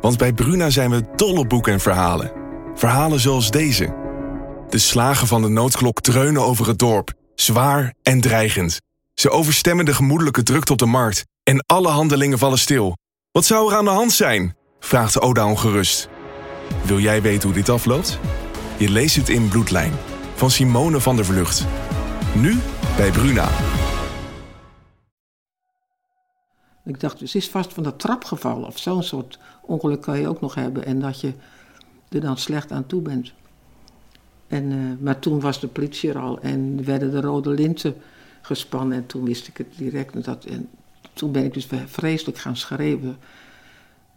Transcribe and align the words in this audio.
Want 0.00 0.18
bij 0.18 0.32
Bruna 0.32 0.70
zijn 0.70 0.90
we 0.90 1.04
dol 1.16 1.36
op 1.36 1.48
boeken 1.48 1.72
en 1.72 1.80
verhalen. 1.80 2.32
Verhalen 2.74 3.20
zoals 3.20 3.50
deze. 3.50 3.94
De 4.68 4.78
slagen 4.78 5.26
van 5.26 5.42
de 5.42 5.48
noodklok 5.48 6.00
dreunen 6.00 6.42
over 6.42 6.66
het 6.66 6.78
dorp, 6.78 7.12
zwaar 7.34 7.94
en 8.02 8.20
dreigend. 8.20 8.80
Ze 9.14 9.30
overstemmen 9.30 9.84
de 9.84 9.94
gemoedelijke 9.94 10.42
drukte 10.42 10.72
op 10.72 10.78
de 10.78 10.86
markt 10.86 11.24
en 11.42 11.64
alle 11.66 11.88
handelingen 11.88 12.38
vallen 12.38 12.58
stil. 12.58 12.96
Wat 13.32 13.44
zou 13.44 13.70
er 13.70 13.76
aan 13.76 13.84
de 13.84 13.90
hand 13.90 14.12
zijn? 14.12 14.56
vraagt 14.80 15.20
Oda 15.20 15.46
ongerust. 15.46 16.08
Wil 16.84 16.98
jij 16.98 17.22
weten 17.22 17.48
hoe 17.48 17.58
dit 17.58 17.68
afloopt? 17.68 18.18
Je 18.78 18.90
leest 18.90 19.16
het 19.16 19.28
in 19.28 19.48
Bloedlijn 19.48 19.92
van 20.34 20.50
Simone 20.50 21.00
van 21.00 21.16
der 21.16 21.24
Vlucht. 21.24 21.66
Nu 22.34 22.58
bij 22.96 23.10
Bruna. 23.10 23.48
Ik 26.84 27.00
dacht, 27.00 27.18
ze 27.24 27.38
is 27.38 27.48
vast 27.48 27.72
van 27.72 27.82
de 27.82 27.96
trap 27.96 28.24
gevallen 28.24 28.66
of 28.66 28.78
zo'n 28.78 29.02
soort 29.02 29.38
ongeluk 29.68 30.00
kan 30.00 30.18
je 30.18 30.28
ook 30.28 30.40
nog 30.40 30.54
hebben. 30.54 30.84
En 30.84 31.00
dat 31.00 31.20
je 31.20 31.32
er 32.08 32.20
dan 32.20 32.36
slecht 32.36 32.72
aan 32.72 32.86
toe 32.86 33.02
bent. 33.02 33.32
En, 34.46 34.70
uh, 34.70 34.92
maar 35.00 35.18
toen 35.18 35.40
was 35.40 35.60
de 35.60 35.68
politie 35.68 36.10
er 36.10 36.18
al 36.18 36.40
en 36.40 36.84
werden 36.84 37.10
de 37.10 37.20
rode 37.20 37.50
linten 37.50 37.94
gespannen. 38.42 38.96
En 38.96 39.06
toen 39.06 39.24
wist 39.24 39.48
ik 39.48 39.56
het 39.56 39.66
direct. 39.76 40.14
En, 40.14 40.22
dat, 40.22 40.44
en 40.44 40.68
toen 41.12 41.32
ben 41.32 41.44
ik 41.44 41.54
dus 41.54 41.68
vreselijk 41.86 42.38
gaan 42.38 42.56
schreeuwen. 42.56 43.16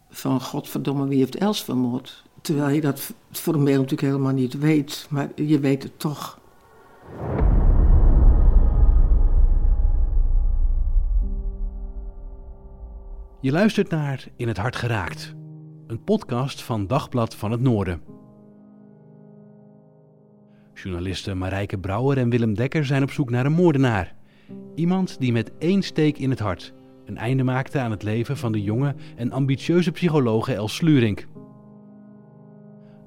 Van 0.10 0.42
godverdomme, 0.42 1.08
wie 1.08 1.18
heeft 1.18 1.36
Els 1.36 1.64
vermoord? 1.64 2.24
Terwijl 2.42 2.76
je 2.76 2.82
dat 2.82 3.14
formeel 3.32 3.76
natuurlijk 3.76 4.02
helemaal 4.02 4.34
niet 4.34 4.60
weet. 4.60 5.08
Maar 5.10 5.30
je 5.36 5.60
weet 5.60 5.84
het 5.84 6.00
toch. 6.00 6.40
Je 13.40 13.52
luistert 13.52 13.90
naar 13.90 14.28
In 14.36 14.48
het 14.48 14.58
Hart 14.58 14.76
Geraakt, 14.76 15.34
een 15.92 16.04
podcast 16.04 16.64
van 16.64 16.88
Dagblad 16.88 17.36
van 17.36 17.52
het 17.52 17.62
Noorden. 17.62 18.02
Journalisten 20.74 21.38
Marijke 21.38 21.78
Brouwer 21.78 22.18
en 22.18 22.30
Willem 22.30 22.54
Dekker 22.54 22.86
zijn 22.86 23.04
op 23.04 23.12
zoek 23.12 23.30
naar 23.30 23.46
een 23.46 23.52
moordenaar. 23.52 24.16
Iemand 24.76 25.20
die 25.20 25.32
met 25.32 25.58
één 25.58 25.82
steek 25.82 26.18
in 26.18 26.30
het 26.30 26.40
hart 26.40 26.74
een 27.06 27.18
einde 27.18 27.44
maakte 27.44 27.80
aan 27.80 27.92
het 27.92 28.04
leven 28.04 28.38
van 28.38 28.52
de 28.52 28.62
jonge 28.62 28.96
en 29.16 29.32
ambitieuze 29.32 29.92
psychologe 29.92 30.54
Els 30.54 30.76
Slurink. 30.76 31.28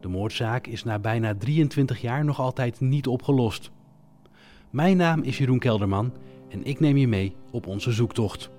De 0.01 0.09
moordzaak 0.09 0.67
is 0.67 0.85
na 0.85 0.99
bijna 0.99 1.35
23 1.35 2.01
jaar 2.01 2.25
nog 2.25 2.41
altijd 2.41 2.81
niet 2.81 3.07
opgelost. 3.07 3.71
Mijn 4.71 4.97
naam 4.97 5.23
is 5.23 5.39
Jeroen 5.39 5.59
Kelderman 5.59 6.13
en 6.49 6.65
ik 6.65 6.81
neem 6.81 6.97
je 6.97 7.09
mee 7.09 7.37
op 7.51 7.67
onze 7.67 7.93
zoektocht. 7.93 8.51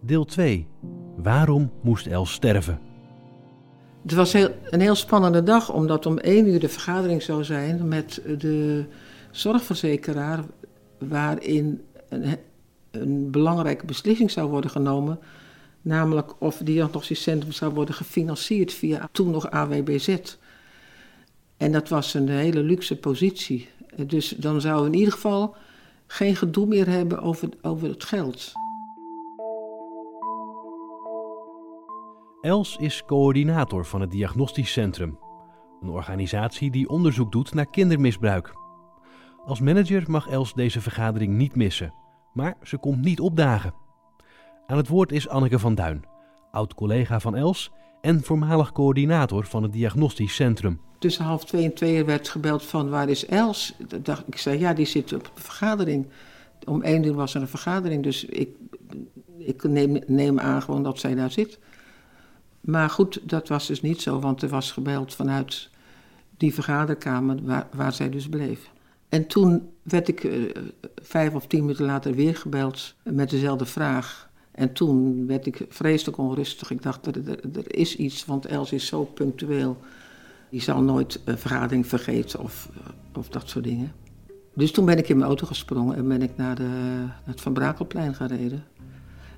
Deel 0.00 0.24
2. 0.24 0.66
Waarom 1.22 1.70
moest 1.80 2.06
Els 2.06 2.32
sterven? 2.32 2.80
Het 4.02 4.12
was 4.12 4.32
een 4.32 4.80
heel 4.80 4.94
spannende 4.94 5.42
dag, 5.42 5.72
omdat 5.72 6.06
om 6.06 6.18
één 6.18 6.48
uur 6.48 6.60
de 6.60 6.68
vergadering 6.68 7.22
zou 7.22 7.44
zijn 7.44 7.88
met 7.88 8.22
de 8.38 8.84
zorgverzekeraar, 9.30 10.44
waarin 10.98 11.82
een, 12.08 12.38
een 12.90 13.30
belangrijke 13.30 13.86
beslissing 13.86 14.30
zou 14.30 14.50
worden 14.50 14.70
genomen, 14.70 15.18
namelijk 15.82 16.32
of 16.38 16.58
het 16.58 16.66
diagnosticiecentrum 16.66 17.52
zou 17.52 17.74
worden 17.74 17.94
gefinancierd 17.94 18.72
via 18.72 19.08
toen 19.12 19.30
nog 19.30 19.50
AWBZ. 19.50 20.16
En 21.56 21.72
dat 21.72 21.88
was 21.88 22.14
een 22.14 22.28
hele 22.28 22.62
luxe 22.62 22.96
positie. 22.96 23.68
Dus 24.06 24.28
dan 24.28 24.60
zou 24.60 24.86
in 24.86 24.94
ieder 24.94 25.12
geval 25.12 25.56
geen 26.06 26.36
gedoe 26.36 26.66
meer 26.66 26.88
hebben 26.88 27.20
over, 27.22 27.48
over 27.62 27.88
het 27.88 28.04
geld. 28.04 28.52
Els 32.40 32.76
is 32.76 33.02
coördinator 33.06 33.84
van 33.84 34.00
het 34.00 34.10
Diagnostisch 34.10 34.72
Centrum, 34.72 35.18
een 35.82 35.88
organisatie 35.88 36.70
die 36.70 36.88
onderzoek 36.88 37.32
doet 37.32 37.54
naar 37.54 37.70
kindermisbruik. 37.70 38.52
Als 39.44 39.60
manager 39.60 40.10
mag 40.10 40.28
Els 40.28 40.54
deze 40.54 40.80
vergadering 40.80 41.36
niet 41.36 41.56
missen, 41.56 41.94
maar 42.32 42.56
ze 42.62 42.76
komt 42.76 43.04
niet 43.04 43.20
opdagen. 43.20 43.74
Aan 44.66 44.76
het 44.76 44.88
woord 44.88 45.12
is 45.12 45.28
Anneke 45.28 45.58
van 45.58 45.74
Duin, 45.74 46.04
oud-collega 46.50 47.20
van 47.20 47.36
Els 47.36 47.72
en 48.00 48.22
voormalig 48.22 48.72
coördinator 48.72 49.46
van 49.46 49.62
het 49.62 49.72
Diagnostisch 49.72 50.34
Centrum. 50.34 50.80
Tussen 50.98 51.24
half 51.24 51.44
twee 51.44 51.64
en 51.64 51.74
twee 51.74 52.04
werd 52.04 52.28
gebeld 52.28 52.62
van 52.62 52.88
waar 52.88 53.08
is 53.08 53.26
Els? 53.26 53.74
ik 54.26 54.38
zei 54.38 54.58
ja, 54.58 54.72
die 54.72 54.86
zit 54.86 55.12
op 55.12 55.30
een 55.34 55.42
vergadering. 55.42 56.06
Om 56.66 56.82
één 56.82 57.04
uur 57.04 57.14
was 57.14 57.34
er 57.34 57.40
een 57.40 57.48
vergadering, 57.48 58.02
dus 58.02 58.24
ik, 58.24 58.48
ik 59.38 59.62
neem, 59.62 59.98
neem 60.06 60.38
aan 60.40 60.62
gewoon 60.62 60.82
dat 60.82 60.98
zij 60.98 61.14
daar 61.14 61.30
zit. 61.30 61.58
Maar 62.68 62.90
goed, 62.90 63.20
dat 63.22 63.48
was 63.48 63.66
dus 63.66 63.80
niet 63.80 64.02
zo, 64.02 64.20
want 64.20 64.42
er 64.42 64.48
was 64.48 64.72
gebeld 64.72 65.14
vanuit 65.14 65.68
die 66.36 66.54
vergaderkamer 66.54 67.42
waar, 67.42 67.66
waar 67.74 67.92
zij 67.92 68.10
dus 68.10 68.28
bleef. 68.28 68.70
En 69.08 69.26
toen 69.26 69.68
werd 69.82 70.08
ik 70.08 70.24
uh, 70.24 70.50
vijf 71.02 71.34
of 71.34 71.46
tien 71.46 71.60
minuten 71.60 71.84
later 71.84 72.14
weer 72.14 72.36
gebeld 72.36 72.94
met 73.02 73.30
dezelfde 73.30 73.66
vraag. 73.66 74.30
En 74.50 74.72
toen 74.72 75.26
werd 75.26 75.46
ik 75.46 75.66
vreselijk 75.68 76.18
onrustig. 76.18 76.70
Ik 76.70 76.82
dacht, 76.82 77.06
er, 77.06 77.28
er, 77.56 77.74
is 77.74 77.96
iets, 77.96 78.24
want 78.24 78.46
Els 78.46 78.72
is 78.72 78.86
zo 78.86 79.04
punctueel. 79.04 79.76
Die 80.50 80.62
zal 80.62 80.82
nooit 80.82 81.20
een 81.24 81.38
vergadering 81.38 81.86
vergeten 81.86 82.40
of, 82.40 82.68
of 83.14 83.28
dat 83.28 83.48
soort 83.48 83.64
dingen. 83.64 83.92
Dus 84.54 84.72
toen 84.72 84.84
ben 84.84 84.98
ik 84.98 85.08
in 85.08 85.16
mijn 85.16 85.28
auto 85.28 85.46
gesprongen 85.46 85.96
en 85.96 86.08
ben 86.08 86.22
ik 86.22 86.36
naar, 86.36 86.54
de, 86.54 86.62
naar 86.62 87.20
het 87.24 87.40
Van 87.40 87.52
Brakelplein 87.52 88.14
gereden. 88.14 88.64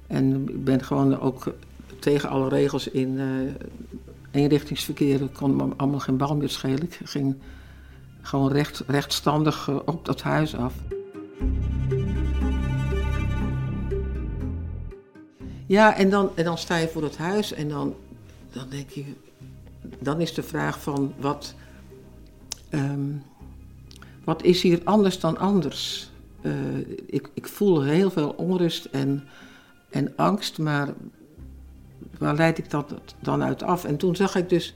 En 0.06 0.48
ik 0.48 0.64
ben 0.64 0.84
gewoon 0.84 1.20
ook 1.20 1.54
tegen 1.98 2.28
alle 2.28 2.48
regels 2.48 2.88
in 2.88 3.08
uh, 3.08 3.50
eenrichtingsverkeer. 4.30 5.28
kon 5.28 5.56
me 5.56 5.68
allemaal 5.76 6.00
geen 6.00 6.16
bal 6.16 6.36
meer 6.36 6.48
schelen. 6.48 6.82
Ik 6.82 7.00
ging 7.04 7.36
gewoon 8.22 8.52
recht, 8.52 8.82
rechtstandig 8.86 9.66
uh, 9.68 9.76
op 9.84 10.04
dat 10.04 10.22
huis 10.22 10.54
af. 10.54 10.74
Ja, 15.66 15.96
en 15.96 16.10
dan, 16.10 16.30
en 16.34 16.44
dan 16.44 16.58
sta 16.58 16.76
je 16.76 16.88
voor 16.88 17.02
het 17.02 17.16
huis 17.16 17.52
en 17.52 17.68
dan, 17.68 17.94
dan 18.52 18.66
denk 18.68 18.90
je... 18.90 19.04
Dan 19.98 20.20
is 20.20 20.34
de 20.34 20.42
vraag 20.42 20.82
van 20.82 21.14
wat... 21.18 21.54
Um, 22.70 23.22
wat 24.24 24.42
is 24.42 24.62
hier 24.62 24.80
anders 24.84 25.20
dan 25.20 25.38
anders? 25.38 26.10
Uh, 26.42 26.78
ik, 27.06 27.30
ik 27.34 27.48
voel 27.48 27.82
heel 27.82 28.10
veel 28.10 28.30
onrust 28.30 28.84
en, 28.84 29.24
en 29.90 30.12
angst, 30.16 30.58
maar 30.58 30.94
waar 32.20 32.34
leid 32.34 32.58
ik 32.58 32.70
dat 32.70 32.94
dan 33.20 33.42
uit 33.42 33.62
af? 33.62 33.84
En 33.84 33.96
toen 33.96 34.16
zag 34.16 34.34
ik 34.34 34.48
dus, 34.48 34.74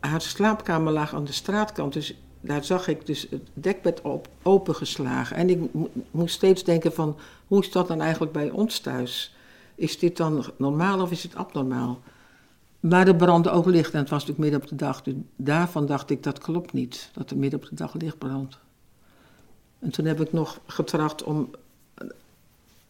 haar 0.00 0.20
slaapkamer 0.20 0.92
lag 0.92 1.14
aan 1.14 1.24
de 1.24 1.32
straatkant, 1.32 1.92
dus 1.92 2.14
daar 2.40 2.64
zag 2.64 2.88
ik 2.88 3.06
dus 3.06 3.26
het 3.30 3.48
dekbed 3.54 4.00
op, 4.00 4.28
opengeslagen. 4.42 5.36
En 5.36 5.50
ik 5.50 5.60
moest 6.10 6.34
steeds 6.34 6.64
denken 6.64 6.92
van, 6.92 7.16
hoe 7.46 7.60
is 7.60 7.70
dat 7.70 7.88
dan 7.88 8.00
eigenlijk 8.00 8.32
bij 8.32 8.50
ons 8.50 8.78
thuis? 8.78 9.34
Is 9.74 9.98
dit 9.98 10.16
dan 10.16 10.44
normaal 10.56 11.00
of 11.00 11.10
is 11.10 11.22
het 11.22 11.34
abnormaal? 11.34 12.00
Maar 12.80 13.06
er 13.06 13.16
brandde 13.16 13.50
ook 13.50 13.66
licht 13.66 13.92
en 13.92 13.98
het 13.98 14.10
was 14.10 14.26
natuurlijk 14.26 14.50
midden 14.50 14.60
op 14.60 14.68
de 14.68 14.84
dag. 14.84 15.02
Dus 15.02 15.14
daarvan 15.36 15.86
dacht 15.86 16.10
ik, 16.10 16.22
dat 16.22 16.38
klopt 16.38 16.72
niet, 16.72 17.10
dat 17.12 17.30
er 17.30 17.36
midden 17.36 17.60
op 17.60 17.68
de 17.68 17.74
dag 17.74 17.94
licht 17.94 18.18
brandt. 18.18 18.58
En 19.78 19.90
toen 19.90 20.04
heb 20.04 20.20
ik 20.20 20.32
nog 20.32 20.60
getracht 20.66 21.22
om 21.22 21.50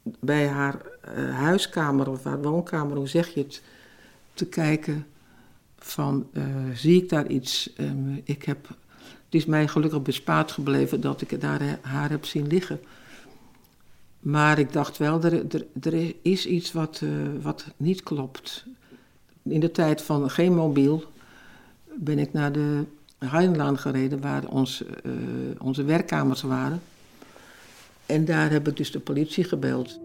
bij 0.02 0.48
haar 0.48 0.82
uh, 1.16 1.38
huiskamer 1.38 2.10
of 2.10 2.24
haar 2.24 2.42
woonkamer, 2.42 2.96
hoe 2.96 3.08
zeg 3.08 3.34
je 3.34 3.40
het, 3.40 3.62
te 4.36 4.46
kijken 4.46 5.06
van 5.78 6.26
uh, 6.32 6.44
zie 6.74 7.02
ik 7.02 7.08
daar 7.08 7.26
iets. 7.26 7.70
Um, 7.80 8.20
ik 8.24 8.44
heb, 8.44 8.68
het 9.24 9.34
is 9.34 9.46
mij 9.46 9.68
gelukkig 9.68 10.02
bespaard 10.02 10.52
gebleven 10.52 11.00
dat 11.00 11.20
ik 11.20 11.40
daar 11.40 11.78
haar 11.82 12.10
heb 12.10 12.24
zien 12.24 12.46
liggen. 12.46 12.80
Maar 14.20 14.58
ik 14.58 14.72
dacht 14.72 14.96
wel, 14.96 15.22
er, 15.22 15.64
er, 15.80 16.14
is 16.22 16.46
iets 16.46 16.72
wat, 16.72 17.00
uh, 17.04 17.10
wat 17.42 17.64
niet 17.76 18.02
klopt. 18.02 18.64
In 19.42 19.60
de 19.60 19.70
tijd 19.70 20.02
van 20.02 20.30
geen 20.30 20.54
mobiel 20.54 21.04
ben 21.94 22.18
ik 22.18 22.32
naar 22.32 22.52
de 22.52 22.84
Heinlaan 23.18 23.78
gereden, 23.78 24.20
waar 24.20 24.46
ons, 24.48 24.84
onze 25.58 25.84
werkkamers 25.84 26.42
waren. 26.42 26.80
En 28.06 28.24
daar 28.24 28.50
heb 28.50 28.68
ik 28.68 28.76
dus 28.76 28.90
de 28.90 29.00
politie 29.00 29.44
gebeld. 29.44 29.98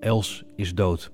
Els 0.00 0.44
is 0.56 0.74
dood. 0.74 1.10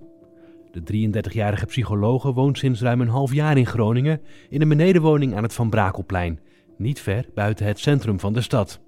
De 0.73 1.09
33-jarige 1.11 1.67
psychologe 1.67 2.33
woont 2.33 2.59
sinds 2.59 2.81
ruim 2.81 3.01
een 3.01 3.09
half 3.09 3.33
jaar 3.33 3.57
in 3.57 3.67
Groningen 3.67 4.21
in 4.49 4.63
een 4.63 4.69
benedenwoning 4.69 5.37
aan 5.37 5.43
het 5.43 5.53
Van 5.53 5.71
Brakelplein, 5.71 6.41
niet 6.77 7.01
ver 7.01 7.27
buiten 7.35 7.67
het 7.67 7.79
centrum 7.79 8.21
van 8.21 8.33
de 8.33 8.41
stad. 8.41 8.81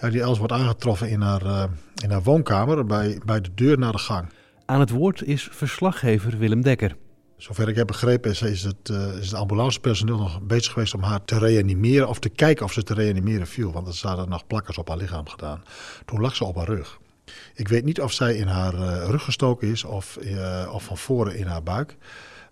Ja, 0.00 0.10
die 0.10 0.20
Els 0.20 0.38
wordt 0.38 0.52
aangetroffen 0.52 1.10
in 1.10 1.20
haar, 1.20 1.42
uh, 1.44 1.64
in 2.02 2.10
haar 2.10 2.22
woonkamer 2.22 2.86
bij, 2.86 3.20
bij 3.24 3.40
de 3.40 3.54
deur 3.54 3.78
naar 3.78 3.92
de 3.92 3.98
gang. 3.98 4.28
Aan 4.64 4.80
het 4.80 4.90
woord 4.90 5.22
is 5.22 5.48
verslaggever 5.50 6.38
Willem 6.38 6.62
Dekker. 6.62 6.96
Zover 7.36 7.68
ik 7.68 7.76
heb 7.76 7.86
begrepen 7.86 8.30
is, 8.30 8.42
is, 8.42 8.62
het, 8.62 8.88
uh, 8.88 9.18
is 9.18 9.30
het 9.30 9.34
ambulancepersoneel 9.34 10.18
nog 10.18 10.42
bezig 10.42 10.72
geweest 10.72 10.94
om 10.94 11.02
haar 11.02 11.24
te 11.24 11.38
reanimeren 11.38 12.08
of 12.08 12.18
te 12.18 12.28
kijken 12.28 12.64
of 12.64 12.72
ze 12.72 12.82
te 12.82 12.94
reanimeren 12.94 13.46
viel. 13.46 13.72
Want 13.72 13.86
er 13.86 13.94
zaten 13.94 14.28
nog 14.28 14.46
plakkers 14.46 14.78
op 14.78 14.88
haar 14.88 14.96
lichaam 14.96 15.28
gedaan. 15.28 15.62
Toen 16.04 16.20
lag 16.20 16.36
ze 16.36 16.44
op 16.44 16.56
haar 16.56 16.66
rug. 16.66 16.98
Ik 17.54 17.68
weet 17.68 17.84
niet 17.84 18.00
of 18.00 18.12
zij 18.12 18.34
in 18.34 18.46
haar 18.46 18.74
uh, 18.74 19.04
rug 19.06 19.24
gestoken 19.24 19.68
is 19.68 19.84
of, 19.84 20.18
uh, 20.20 20.70
of 20.72 20.84
van 20.84 20.98
voren 20.98 21.36
in 21.36 21.46
haar 21.46 21.62
buik. 21.62 21.96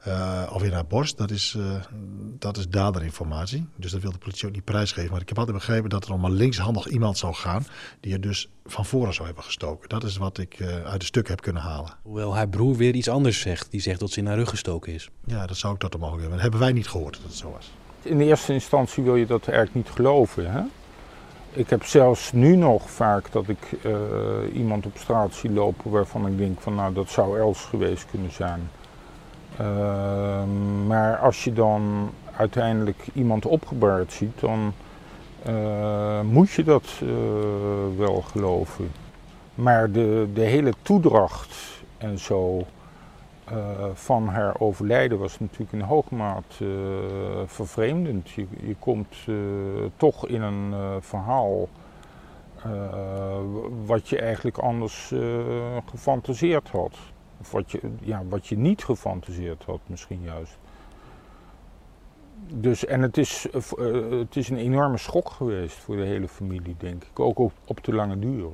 Uh, 0.09 0.51
of 0.53 0.63
in 0.63 0.73
haar 0.73 0.87
borst, 0.87 1.19
dat 1.19 1.31
is, 1.31 1.57
dat 2.39 2.57
is 2.57 2.69
daderinformatie. 2.69 3.69
Dus 3.77 3.91
dat 3.91 4.03
wil 4.03 4.13
de 4.13 4.19
politie 4.19 4.49
ook 4.49 4.55
niet 4.55 4.65
prijsgeven. 4.65 5.11
Maar 5.11 5.21
ik 5.21 5.29
heb 5.29 5.39
altijd 5.39 5.57
begrepen 5.57 5.91
dat 5.91 6.05
er 6.05 6.13
om 6.13 6.25
een 6.25 6.33
linkshandig 6.33 6.87
iemand 6.87 7.19
zou 7.19 7.35
gaan... 7.35 7.67
die 8.01 8.13
er 8.13 8.21
dus 8.21 8.51
van 8.65 8.87
voren 8.87 9.15
zou 9.15 9.27
hebben 9.27 9.45
gestoken. 9.45 9.89
Dat 9.89 10.05
is 10.05 10.17
wat 10.17 10.39
ik 10.39 10.63
uit 10.85 11.01
de 11.01 11.07
stukken 11.07 11.33
heb 11.33 11.43
kunnen 11.43 11.63
halen. 11.63 11.91
Hoewel 12.03 12.35
haar 12.35 12.49
broer 12.49 12.77
weer 12.77 12.95
iets 12.95 13.09
anders 13.09 13.41
zegt. 13.41 13.71
Die 13.71 13.81
zegt 13.81 14.01
dat 14.01 14.11
ze 14.11 14.19
in 14.19 14.27
haar 14.27 14.37
rug 14.37 14.49
gestoken 14.49 14.93
is. 14.93 15.11
Ja, 15.25 15.47
dat 15.47 15.57
zou 15.57 15.75
ik 15.75 15.81
tot 15.81 15.93
de 15.93 15.99
mogelijk 15.99 16.23
hebben. 16.23 16.39
Dat 16.43 16.51
hebben 16.51 16.67
wij 16.67 16.79
niet 16.79 16.89
gehoord 16.89 17.15
dat 17.15 17.23
het 17.23 17.35
zo 17.35 17.51
was. 17.51 17.71
In 18.03 18.19
de 18.19 18.25
eerste 18.25 18.53
instantie 18.53 19.03
wil 19.03 19.17
je 19.17 19.27
dat 19.27 19.49
eigenlijk 19.49 19.75
niet 19.75 19.97
geloven, 19.97 20.53
hè? 20.53 20.63
Ik 21.57 21.71
heb 21.71 21.85
zelfs 21.85 22.33
nu 22.33 22.57
nog 22.57 22.91
vaak 22.91 23.33
dat 23.33 23.49
ik 23.49 23.73
uh, 23.83 23.93
iemand 24.53 24.87
op 24.87 24.97
straat 24.97 25.35
zie 25.35 25.51
lopen 25.51 25.91
waarvan 25.91 26.27
ik 26.27 26.39
denk 26.39 26.61
van 26.61 26.75
nou 26.75 26.93
dat 26.93 27.11
zou 27.11 27.39
Els 27.39 27.65
geweest 27.65 28.07
kunnen 28.11 28.33
zijn. 28.33 28.71
Uh, 29.61 29.67
maar 30.87 31.19
als 31.19 31.45
je 31.45 31.53
dan 31.53 32.11
uiteindelijk 32.37 33.07
iemand 33.13 33.47
opgebaard 33.47 34.13
ziet, 34.13 34.41
dan 34.41 34.73
uh, 35.49 36.21
moet 36.21 36.51
je 36.51 36.65
dat 36.65 37.03
wel 37.97 38.21
geloven. 38.21 38.91
Maar 39.55 39.91
de, 39.91 40.29
de 40.35 40.45
hele 40.45 40.73
toedracht 40.83 41.57
en 41.99 42.19
zo 42.19 42.67
uh, 43.53 43.85
van 43.95 44.29
haar 44.29 44.61
overlijden 44.61 45.19
was 45.19 45.41
natuurlijk 45.41 45.73
in 45.73 45.81
hoge 45.81 46.15
mate 46.15 46.65
uh, 46.65 47.43
vervreemdend. 47.47 48.31
Je, 48.31 48.47
je 48.61 48.77
komt 48.79 49.17
uh, 49.27 49.37
toch 49.97 50.29
in 50.29 50.43
een 50.43 51.03
verhaal 51.03 51.69
wat 53.87 54.09
je 54.09 54.19
eigenlijk 54.19 54.59
anders 54.59 55.13
gefantaseerd 55.91 56.69
had. 56.69 56.97
Of 57.41 57.53
wat 57.53 57.71
je, 57.71 57.81
ja, 58.01 58.23
wat 58.29 58.47
je 58.47 58.57
niet 58.57 58.85
gefantaseerd 58.85 59.65
had 59.65 59.81
misschien 59.87 60.23
juist. 60.23 60.59
Dus, 62.49 62.85
en 62.85 63.03
het 63.03 63.17
is, 63.17 63.47
het 64.11 64.37
is 64.37 64.49
een 64.49 64.57
enorme 64.57 64.99
schok 64.99 65.31
geweest 65.31 65.77
voor 65.77 65.97
de 65.97 66.05
hele 66.05 66.29
familie, 66.29 66.75
denk 66.79 67.05
ik. 67.05 67.21
Ook 67.21 67.39
op, 67.39 67.53
op 67.65 67.85
de 67.85 67.95
lange 67.95 68.19
duur. 68.19 68.49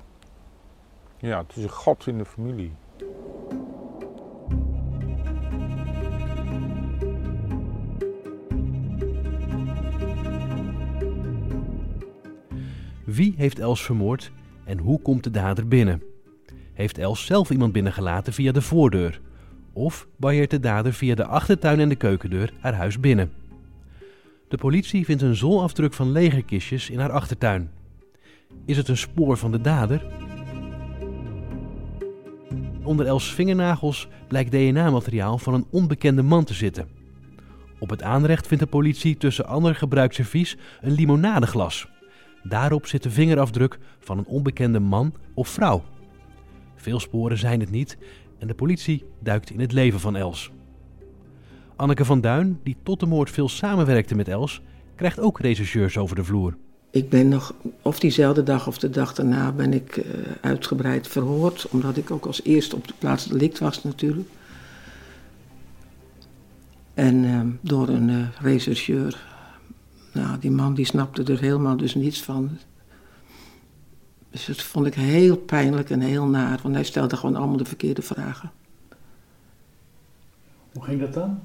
Ja, 1.16 1.38
het 1.38 1.56
is 1.56 1.62
een 1.62 1.70
gat 1.70 2.06
in 2.06 2.18
de 2.18 2.24
familie. 2.24 2.72
Wie 13.14 13.34
heeft 13.36 13.58
Els 13.58 13.82
vermoord 13.82 14.30
en 14.64 14.78
hoe 14.78 15.02
komt 15.02 15.24
de 15.24 15.30
dader 15.30 15.68
binnen? 15.68 16.02
Heeft 16.72 16.98
Els 16.98 17.26
zelf 17.26 17.50
iemand 17.50 17.72
binnengelaten 17.72 18.32
via 18.32 18.52
de 18.52 18.62
voordeur? 18.62 19.20
Of 19.72 20.06
barriert 20.16 20.50
de 20.50 20.60
dader 20.60 20.92
via 20.92 21.14
de 21.14 21.24
achtertuin 21.24 21.80
en 21.80 21.88
de 21.88 21.96
keukendeur 21.96 22.52
haar 22.60 22.74
huis 22.74 23.00
binnen? 23.00 23.32
De 24.48 24.56
politie 24.56 25.04
vindt 25.04 25.22
een 25.22 25.36
zolafdruk 25.36 25.92
van 25.92 26.12
legerkistjes 26.12 26.90
in 26.90 26.98
haar 26.98 27.10
achtertuin. 27.10 27.70
Is 28.64 28.76
het 28.76 28.88
een 28.88 28.96
spoor 28.96 29.36
van 29.36 29.52
de 29.52 29.60
dader? 29.60 30.06
Onder 32.82 33.06
Els 33.06 33.34
vingernagels 33.34 34.08
blijkt 34.28 34.50
DNA-materiaal 34.50 35.38
van 35.38 35.54
een 35.54 35.66
onbekende 35.70 36.22
man 36.22 36.44
te 36.44 36.54
zitten. 36.54 36.88
Op 37.78 37.90
het 37.90 38.02
aanrecht 38.02 38.46
vindt 38.46 38.64
de 38.64 38.70
politie 38.70 39.16
tussen 39.16 39.46
ander 39.46 39.74
gebruikt 39.74 40.18
een 40.80 40.92
limonadeglas. 40.92 41.90
Daarop 42.42 42.86
zit 42.86 43.02
de 43.02 43.10
vingerafdruk 43.10 43.78
van 43.98 44.18
een 44.18 44.26
onbekende 44.26 44.80
man 44.80 45.14
of 45.34 45.48
vrouw. 45.48 45.82
Veel 46.76 47.00
sporen 47.00 47.38
zijn 47.38 47.60
het 47.60 47.70
niet 47.70 47.96
en 48.38 48.46
de 48.46 48.54
politie 48.54 49.04
duikt 49.20 49.50
in 49.50 49.60
het 49.60 49.72
leven 49.72 50.00
van 50.00 50.16
Els. 50.16 50.50
Anneke 51.76 52.04
van 52.04 52.20
Duin, 52.20 52.60
die 52.62 52.76
tot 52.82 53.00
de 53.00 53.06
moord 53.06 53.30
veel 53.30 53.48
samenwerkte 53.48 54.14
met 54.14 54.28
Els, 54.28 54.62
krijgt 54.94 55.20
ook 55.20 55.40
rechercheurs 55.40 55.98
over 55.98 56.16
de 56.16 56.24
vloer. 56.24 56.56
Ik 56.90 57.08
ben 57.08 57.28
nog, 57.28 57.54
of 57.82 58.00
diezelfde 58.00 58.42
dag 58.42 58.66
of 58.66 58.78
de 58.78 58.90
dag 58.90 59.14
daarna, 59.14 59.52
ben 59.52 59.72
ik 59.72 59.96
uh, 59.96 60.04
uitgebreid 60.40 61.08
verhoord. 61.08 61.66
Omdat 61.70 61.96
ik 61.96 62.10
ook 62.10 62.26
als 62.26 62.42
eerste 62.42 62.76
op 62.76 62.88
de 62.88 62.94
plaats 62.98 63.26
delict 63.26 63.58
was 63.58 63.84
natuurlijk. 63.84 64.28
En 66.94 67.24
uh, 67.24 67.40
door 67.60 67.88
een 67.88 68.08
uh, 68.08 68.26
rechercheur 68.40 69.31
nou, 70.12 70.38
die 70.38 70.50
man 70.50 70.74
die 70.74 70.86
snapte 70.86 71.22
er 71.22 71.40
helemaal 71.40 71.76
dus 71.76 71.94
niets 71.94 72.22
van. 72.22 72.50
Dus 74.30 74.44
dat 74.44 74.62
vond 74.62 74.86
ik 74.86 74.94
heel 74.94 75.36
pijnlijk 75.36 75.90
en 75.90 76.00
heel 76.00 76.26
naar, 76.26 76.58
want 76.62 76.74
hij 76.74 76.84
stelde 76.84 77.16
gewoon 77.16 77.36
allemaal 77.36 77.56
de 77.56 77.64
verkeerde 77.64 78.02
vragen. 78.02 78.50
Hoe 80.72 80.84
ging 80.84 81.00
dat 81.00 81.14
dan? 81.14 81.40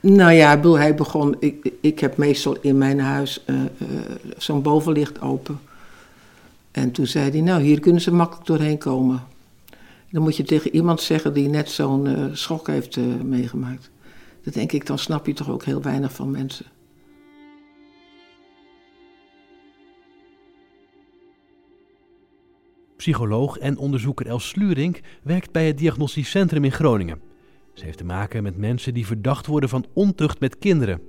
Nou 0.00 0.32
ja, 0.32 0.60
hij 0.60 0.94
begon. 0.94 1.36
Ik, 1.38 1.72
ik 1.80 2.00
heb 2.00 2.16
meestal 2.16 2.56
in 2.60 2.78
mijn 2.78 3.00
huis 3.00 3.44
uh, 3.46 3.56
uh, 3.56 3.88
zo'n 4.36 4.62
bovenlicht 4.62 5.20
open. 5.20 5.60
En 6.70 6.90
toen 6.90 7.06
zei 7.06 7.30
hij: 7.30 7.40
Nou, 7.40 7.62
hier 7.62 7.80
kunnen 7.80 8.00
ze 8.00 8.12
makkelijk 8.12 8.46
doorheen 8.46 8.78
komen. 8.78 9.22
Dan 10.10 10.22
moet 10.22 10.36
je 10.36 10.42
tegen 10.42 10.74
iemand 10.74 11.00
zeggen 11.00 11.32
die 11.32 11.48
net 11.48 11.70
zo'n 11.70 12.06
uh, 12.06 12.24
schok 12.32 12.66
heeft 12.66 12.96
meegemaakt. 13.22 13.90
Dan 14.42 14.52
denk 14.52 14.72
ik, 14.72 14.86
dan 14.86 14.98
snap 14.98 15.26
je 15.26 15.32
toch 15.32 15.50
ook 15.50 15.64
heel 15.64 15.82
weinig 15.82 16.12
van 16.12 16.30
mensen. 16.30 16.66
Psycholoog 23.06 23.58
en 23.58 23.78
onderzoeker 23.78 24.26
Els 24.26 24.48
Slurink 24.48 25.00
werkt 25.22 25.52
bij 25.52 25.66
het 25.66 25.78
Diagnostisch 25.78 26.30
Centrum 26.30 26.64
in 26.64 26.72
Groningen. 26.72 27.20
Ze 27.74 27.84
heeft 27.84 27.98
te 27.98 28.04
maken 28.04 28.42
met 28.42 28.56
mensen 28.56 28.94
die 28.94 29.06
verdacht 29.06 29.46
worden 29.46 29.68
van 29.68 29.86
ontucht 29.92 30.40
met 30.40 30.58
kinderen. 30.58 31.00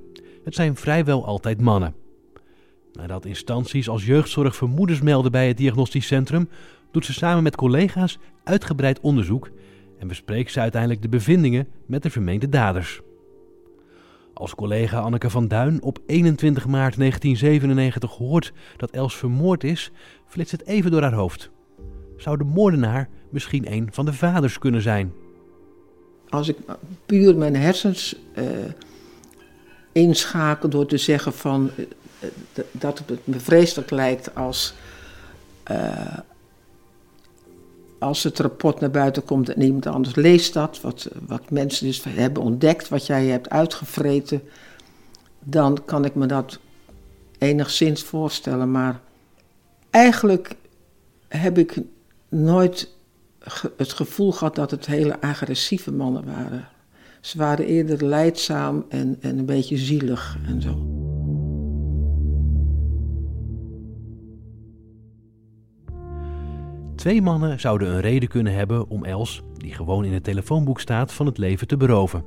Het 0.44 0.56
zijn 0.56 0.76
vrijwel 0.76 1.26
altijd 1.26 1.62
mannen. 1.62 1.96
Nadat 2.94 3.26
instanties 3.26 3.90
als 3.90 4.06
jeugdzorg 4.06 4.56
vermoedens 4.56 5.02
melden 5.02 5.32
bij 5.32 5.48
het 5.48 5.58
Diagnostisch 5.58 6.08
Centrum, 6.08 6.50
doet 6.92 7.06
ze 7.06 7.14
samen 7.14 7.44
met 7.44 7.56
collega's 7.56 8.18
uitgebreid 8.44 9.00
onderzoek 9.00 9.50
en 10.00 10.08
bespreekt 10.08 10.52
ze 10.52 10.60
uiteindelijk 10.60 11.02
de 11.02 11.10
bevindingen 11.10 11.68
met 11.86 12.04
de 12.04 12.10
vermeende 12.10 12.50
daders. 12.50 13.02
Als 14.34 14.56
collega 14.56 15.00
Anneke 15.00 15.30
van 15.30 15.48
Duin 15.48 15.82
op 15.82 16.00
21 16.06 16.68
maart 16.68 16.98
1997 16.98 18.12
hoort 18.12 18.54
dat 18.76 18.92
Els 18.92 19.16
vermoord 19.16 19.64
is, 19.64 19.92
flitst 20.28 20.52
het 20.52 20.66
even 20.66 20.92
door 20.92 21.02
haar 21.02 21.14
hoofd 21.14 21.56
zou 22.18 22.38
de 22.38 22.44
moordenaar 22.44 23.10
misschien 23.30 23.72
een 23.72 23.88
van 23.92 24.06
de 24.06 24.14
vaders 24.14 24.60
kunnen 24.60 24.82
zijn. 24.82 25.14
Als 26.30 26.48
ik 26.48 26.58
puur 27.06 27.36
mijn 27.36 27.56
hersens 27.56 28.16
uh, 28.38 28.44
inschakel 29.92 30.70
door 30.70 30.86
te 30.86 30.98
zeggen 30.98 31.34
van, 31.34 31.72
uh, 32.20 32.64
dat 32.72 33.04
het 33.06 33.28
me 33.28 33.40
vreselijk 33.40 33.92
lijkt 33.92 34.36
als, 34.36 34.74
uh, 35.72 36.18
als 38.00 38.24
het 38.24 38.40
rapport 38.40 38.80
naar 38.80 38.92
buiten 38.92 39.24
komt 39.24 39.50
en 39.50 39.62
iemand 39.62 39.86
anders 39.86 40.16
leest 40.16 40.54
dat, 40.54 40.82
wat, 40.82 41.10
wat 41.28 41.50
mensen 41.50 41.86
dus 41.86 42.04
hebben 42.04 42.44
ontdekt, 42.44 42.90
wat 42.90 43.06
jij 43.06 43.26
hebt 43.26 43.50
uitgevreten, 43.50 44.42
dan 45.40 45.86
kan 45.86 46.06
ik 46.06 46.16
me 46.16 46.26
dat 46.26 46.60
enigszins 47.38 48.04
voorstellen. 48.04 48.72
Maar 48.72 49.00
eigenlijk 49.90 50.56
heb 51.28 51.58
ik 51.58 51.78
nooit 52.44 52.96
het 53.78 53.94
gevoel 53.94 54.32
gehad 54.32 54.56
dat 54.56 54.72
het 54.72 54.86
hele 54.86 55.22
agressieve 55.22 55.92
mannen 55.92 56.26
waren. 56.26 56.68
Ze 57.22 57.38
waren 57.38 57.66
eerder 57.66 58.06
leidzaam 58.06 58.86
en, 58.90 59.18
en 59.22 59.38
een 59.38 59.46
beetje 59.46 59.78
zielig 59.78 60.38
en 60.46 60.62
zo. 60.62 60.98
Twee 66.96 67.22
mannen 67.22 67.60
zouden 67.60 67.90
een 67.90 68.02
reden 68.02 68.30
kunnen 68.30 68.54
hebben 68.54 68.90
om 68.90 69.06
Els, 69.06 69.42
die 69.58 69.74
gewoon 69.74 70.06
in 70.06 70.14
het 70.14 70.24
telefoonboek 70.24 70.80
staat, 70.80 71.14
van 71.14 71.26
het 71.26 71.38
leven 71.38 71.68
te 71.68 71.78
beroven. 71.78 72.24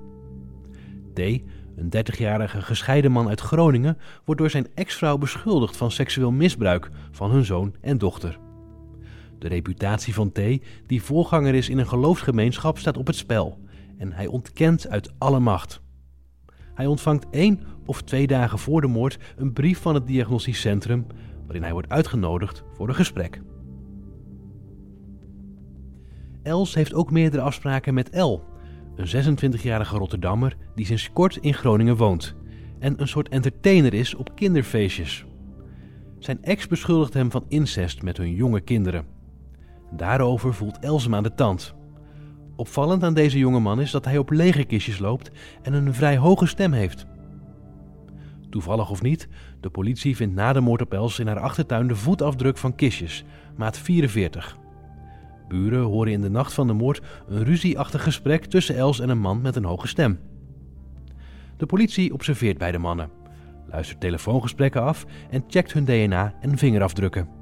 T, 1.15 1.19
een 1.19 1.93
30-jarige 1.97 2.63
gescheiden 2.63 3.13
man 3.13 3.29
uit 3.29 3.41
Groningen, 3.41 3.99
wordt 4.25 4.41
door 4.41 4.51
zijn 4.51 4.67
ex-vrouw 4.75 5.19
beschuldigd 5.19 5.77
van 5.77 5.91
seksueel 5.91 6.31
misbruik 6.31 6.91
van 7.11 7.31
hun 7.31 7.45
zoon 7.45 7.75
en 7.81 7.99
dochter. 7.99 8.39
De 9.41 9.49
reputatie 9.49 10.15
van 10.15 10.33
T, 10.33 10.41
die 10.87 11.03
voorganger 11.03 11.55
is 11.55 11.69
in 11.69 11.79
een 11.79 11.89
geloofsgemeenschap, 11.89 12.79
staat 12.79 12.97
op 12.97 13.07
het 13.07 13.17
spel. 13.17 13.59
En 13.99 14.13
hij 14.13 14.27
ontkent 14.27 14.89
uit 14.89 15.13
alle 15.19 15.41
macht. 15.41 15.83
Hij 16.75 16.87
ontvangt 16.87 17.27
één 17.31 17.61
of 17.87 18.03
twee 18.03 18.27
dagen 18.27 18.59
voor 18.59 18.81
de 18.81 18.87
moord 18.87 19.19
een 19.37 19.53
brief 19.53 19.79
van 19.79 19.95
het 19.95 20.07
diagnostisch 20.07 20.61
centrum 20.61 21.07
waarin 21.45 21.63
hij 21.63 21.73
wordt 21.73 21.89
uitgenodigd 21.89 22.65
voor 22.75 22.89
een 22.89 22.95
gesprek. 22.95 23.41
Els 26.43 26.75
heeft 26.75 26.95
ook 26.95 27.11
meerdere 27.11 27.43
afspraken 27.43 27.95
met 27.95 28.11
El, 28.11 28.45
een 28.97 29.39
26-jarige 29.39 29.97
Rotterdammer 29.97 30.57
die 30.75 30.87
sinds 30.87 31.13
kort 31.13 31.37
in 31.37 31.55
Groningen 31.55 31.97
woont 31.97 32.35
en 32.79 33.01
een 33.01 33.09
soort 33.09 33.29
entertainer 33.29 33.95
is 33.95 34.15
op 34.15 34.35
kinderfeestjes. 34.35 35.25
Zijn 36.19 36.43
ex 36.43 36.67
beschuldigt 36.67 37.15
hem 37.15 37.31
van 37.31 37.45
incest 37.49 38.03
met 38.03 38.17
hun 38.17 38.35
jonge 38.35 38.61
kinderen. 38.61 39.20
Daarover 39.91 40.55
voelt 40.55 40.79
Els 40.79 41.05
hem 41.05 41.15
aan 41.15 41.23
de 41.23 41.35
tand. 41.35 41.75
Opvallend 42.57 43.03
aan 43.03 43.15
deze 43.15 43.39
jonge 43.39 43.61
man 43.61 43.81
is 43.81 43.91
dat 43.91 44.05
hij 44.05 44.19
op 44.19 44.31
lege 44.31 44.65
kistjes 44.65 44.99
loopt 44.99 45.31
en 45.63 45.73
een 45.73 45.95
vrij 45.95 46.17
hoge 46.17 46.47
stem 46.47 46.73
heeft. 46.73 47.07
Toevallig 48.51 48.91
of 48.91 49.03
niet, 49.03 49.29
de 49.61 49.71
politie 49.71 50.17
vindt 50.17 50.35
na 50.35 50.53
de 50.53 50.61
moord 50.61 50.81
op 50.81 50.93
Els 50.93 51.19
in 51.19 51.27
haar 51.27 51.41
achtertuin 51.41 51.87
de 51.87 51.97
voetafdruk 51.97 52.59
van 52.59 52.75
kistjes, 52.75 53.25
maat 53.57 53.79
44. 53.79 54.59
Buren 55.49 55.83
horen 55.83 56.13
in 56.13 56.21
de 56.21 56.31
nacht 56.31 56.53
van 56.53 56.67
de 56.67 56.73
moord 56.73 57.01
een 57.29 57.45
ruzieachtig 57.45 58.03
gesprek 58.03 58.45
tussen 58.45 58.77
Els 58.77 59.01
en 59.01 59.09
een 59.09 59.21
man 59.21 59.41
met 59.41 59.57
een 59.57 59.65
hoge 59.65 59.89
stem. 59.89 60.21
De 61.57 61.67
politie 61.67 62.13
observeert 62.13 62.59
beide 62.59 62.79
mannen, 62.79 63.11
luistert 63.71 64.01
telefoongesprekken 64.01 64.83
af 64.83 65.07
en 65.31 65.45
checkt 65.49 65.73
hun 65.73 65.85
DNA 65.85 66.35
en 66.41 66.59
vingerafdrukken. 66.59 67.40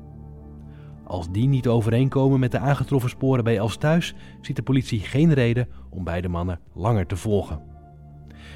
Als 1.09 1.31
die 1.31 1.47
niet 1.47 1.67
overeenkomen 1.67 2.41
met 2.41 2.51
de 2.51 2.59
aangetroffen 2.59 3.11
sporen 3.11 3.45
bij 3.45 3.57
Els 3.57 3.77
thuis, 3.77 4.15
ziet 4.41 4.57
de 4.57 4.63
politie 4.63 5.01
geen 5.01 5.33
reden 5.33 5.69
om 5.91 6.05
beide 6.05 6.29
mannen 6.29 6.61
langer 6.75 7.07
te 7.07 7.17
volgen. 7.17 7.61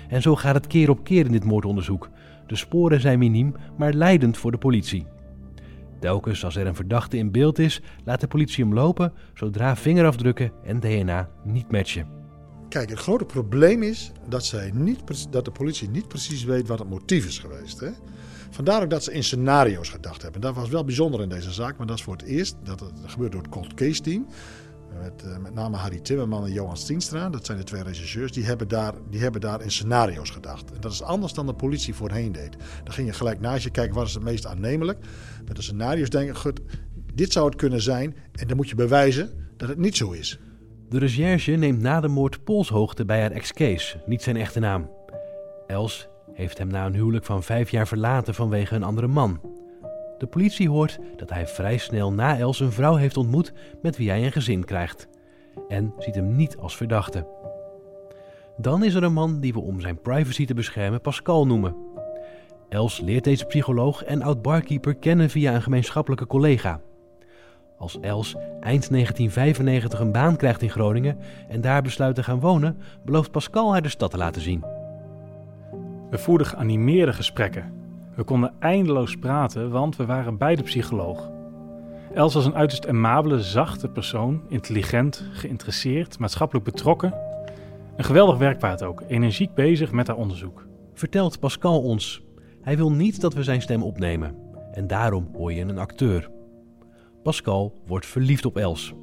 En 0.09 0.23
zo 0.23 0.37
gaat 0.37 0.55
het 0.55 0.67
keer 0.67 0.91
op 0.91 1.05
keer 1.05 1.27
in 1.27 1.33
dit 1.33 1.45
moordonderzoek. 1.45 2.11
De 2.47 2.57
sporen 2.57 3.01
zijn 3.01 3.19
miniem, 3.19 3.55
maar 3.77 3.93
leidend 3.93 4.37
voor 4.37 4.51
de 4.51 4.59
politie. 4.59 5.07
Telkens 6.01 6.45
als 6.45 6.57
er 6.57 6.67
een 6.67 6.75
verdachte 6.75 7.17
in 7.17 7.31
beeld 7.31 7.59
is, 7.59 7.83
laat 8.05 8.21
de 8.21 8.27
politie 8.27 8.65
hem 8.65 8.75
lopen 8.75 9.13
zodra 9.35 9.77
vingerafdrukken 9.77 10.53
en 10.65 10.81
DNA 10.81 11.29
niet 11.45 11.71
matchen. 11.71 12.07
Kijk, 12.69 12.91
het 12.91 12.99
grote 12.99 13.25
probleem 13.25 13.83
is 13.83 14.13
dat, 14.29 14.45
zij 14.45 14.71
niet, 14.75 15.33
dat 15.33 15.45
de 15.45 15.51
politie 15.51 15.89
niet 15.89 16.09
precies 16.09 16.45
weet 16.45 16.69
wat 16.69 16.79
het 16.79 16.89
motief 16.89 17.27
is 17.27 17.39
geweest. 17.39 17.81
Hè? 17.81 17.91
Vandaar 18.53 18.83
ook 18.83 18.91
dat 18.91 19.05
ze 19.05 19.13
in 19.13 19.25
scenario's 19.25 19.89
gedacht 19.89 20.23
hebben. 20.23 20.41
Dat 20.41 20.55
was 20.55 20.69
wel 20.69 20.85
bijzonder 20.85 21.21
in 21.21 21.29
deze 21.29 21.53
zaak, 21.53 21.79
maar 21.79 21.87
dat 21.87 21.97
is 21.97 22.03
voor 22.03 22.17
het 22.17 22.23
eerst. 22.23 22.57
Dat 22.63 22.81
het 22.81 22.93
gebeurt 23.05 23.33
door 23.33 23.43
het 23.43 23.51
cold 23.51 23.75
case 23.75 24.01
team. 24.01 24.27
Met, 25.03 25.23
uh, 25.27 25.37
met 25.37 25.55
name 25.55 25.77
Harry 25.77 26.01
Timmerman 26.01 26.45
en 26.45 26.53
Johan 26.53 26.77
Stienstra, 26.77 27.31
dat 27.31 27.47
zijn 27.47 27.59
de 27.59 27.65
twee 27.65 27.83
regisseurs, 27.83 28.33
die 28.33 28.45
hebben, 28.45 28.69
daar, 28.69 28.95
die 29.11 29.21
hebben 29.21 29.41
daar 29.41 29.63
in 29.63 29.71
scenario's 29.71 30.31
gedacht. 30.31 30.71
En 30.71 30.81
dat 30.81 30.93
is 30.93 31.03
anders 31.03 31.33
dan 31.33 31.47
de 31.47 31.55
politie 31.55 31.95
voorheen 31.95 32.33
deed. 32.33 32.57
Dan 32.85 32.93
ging 32.93 33.07
je 33.07 33.13
gelijk 33.13 33.41
naast 33.41 33.65
je 33.65 33.71
kijken 33.71 33.95
wat 33.95 34.07
is 34.07 34.15
het 34.15 34.23
meest 34.23 34.47
aannemelijk. 34.47 34.99
Met 35.47 35.57
de 35.57 35.63
scenario's 35.63 36.09
denken, 36.09 36.37
goed, 36.37 36.61
dit 37.15 37.33
zou 37.33 37.47
het 37.47 37.57
kunnen 37.57 37.83
zijn. 37.83 38.17
En 38.33 38.47
dan 38.47 38.57
moet 38.57 38.69
je 38.69 38.75
bewijzen 38.75 39.51
dat 39.57 39.69
het 39.69 39.79
niet 39.79 39.97
zo 39.97 40.11
is. 40.11 40.39
De 40.89 40.99
recherche 40.99 41.53
neemt 41.53 41.81
na 41.81 42.01
de 42.01 42.09
moord 42.09 42.45
polshoogte 42.45 43.05
bij 43.05 43.21
haar 43.21 43.31
ex-Kees, 43.31 43.97
niet 44.07 44.23
zijn 44.23 44.37
echte 44.37 44.61
naam. 44.61 44.91
Els 45.67 46.09
heeft 46.35 46.59
hem 46.59 46.69
na 46.69 46.87
een 46.87 46.95
huwelijk 46.95 47.25
van 47.25 47.43
vijf 47.43 47.71
jaar 47.71 47.87
verlaten 47.87 48.35
vanwege 48.35 48.75
een 48.75 48.83
andere 48.83 49.07
man. 49.07 49.41
De 50.19 50.27
politie 50.27 50.69
hoort 50.69 50.99
dat 51.17 51.31
hij 51.31 51.47
vrij 51.47 51.79
snel 51.79 52.13
na 52.13 52.39
Els 52.39 52.61
een 52.61 52.73
vrouw 52.73 52.95
heeft 52.95 53.17
ontmoet 53.17 53.53
met 53.83 53.97
wie 53.97 54.09
hij 54.09 54.25
een 54.25 54.33
gezin 54.33 54.65
krijgt. 54.65 55.09
En 55.69 55.95
ziet 55.99 56.15
hem 56.15 56.37
niet 56.37 56.57
als 56.57 56.77
verdachte. 56.77 57.27
Dan 58.57 58.85
is 58.85 58.95
er 58.95 59.03
een 59.03 59.13
man 59.13 59.41
die 59.41 59.53
we 59.53 59.61
om 59.61 59.81
zijn 59.81 60.01
privacy 60.01 60.47
te 60.47 60.55
beschermen 60.55 61.01
Pascal 61.01 61.47
noemen. 61.47 61.77
Els 62.69 63.01
leert 63.01 63.25
deze 63.25 63.45
psycholoog 63.45 64.05
en 64.05 64.23
oud-barkeeper 64.23 64.95
kennen 64.95 65.31
via 65.31 65.55
een 65.55 65.63
gemeenschappelijke 65.63 66.27
collega. 66.27 66.81
Als 67.79 68.01
Els 68.01 68.35
eind 68.61 68.91
1995 68.91 70.01
een 70.01 70.13
baan 70.13 70.37
krijgt 70.37 70.63
in 70.63 70.71
Groningen 70.71 71.19
en 71.49 71.61
daar 71.61 71.83
besluit 71.83 72.15
te 72.15 72.23
gaan 72.23 72.41
wonen, 72.41 72.79
belooft 73.05 73.31
Pascal 73.31 73.73
haar 73.73 73.83
de 73.83 73.89
stad 73.89 74.11
te 74.11 74.17
laten 74.17 74.43
zien. 74.43 74.72
We 76.13 76.19
voerden 76.19 76.47
geanimeerde 76.47 77.13
gesprekken. 77.13 77.73
We 78.17 78.25
konden 78.25 78.53
eindeloos 78.59 79.17
praten, 79.17 79.71
want 79.71 79.97
we 79.97 80.07
waren 80.07 80.39
beide 80.39 80.63
psycholoog. 80.63 81.31
Els 82.15 82.35
was 82.35 82.45
een 82.45 82.55
uiterst 82.55 82.89
amabele, 82.89 83.43
zachte 83.43 83.89
persoon, 83.89 84.43
intelligent, 84.49 85.29
geïnteresseerd, 85.33 86.19
maatschappelijk 86.19 86.65
betrokken. 86.65 87.15
Een 87.97 88.05
geweldig 88.05 88.39
werkpaard 88.39 88.83
ook, 88.83 89.03
energiek 89.09 89.55
bezig 89.55 89.93
met 89.93 90.07
haar 90.07 90.17
onderzoek. 90.17 90.67
Vertelt 90.95 91.41
Pascal 91.41 91.83
ons. 91.83 92.23
Hij 92.63 92.77
wil 92.77 92.93
niet 92.93 93.21
dat 93.21 93.35
we 93.35 93.43
zijn 93.43 93.63
stem 93.63 93.83
opnemen. 93.83 94.35
En 94.73 94.87
daarom 94.87 95.29
hoor 95.37 95.53
je 95.53 95.61
een 95.61 95.79
acteur. 95.79 96.31
Pascal 97.23 97.75
wordt 97.87 98.07
verliefd 98.07 98.45
op 98.45 98.57
Els. 98.57 98.95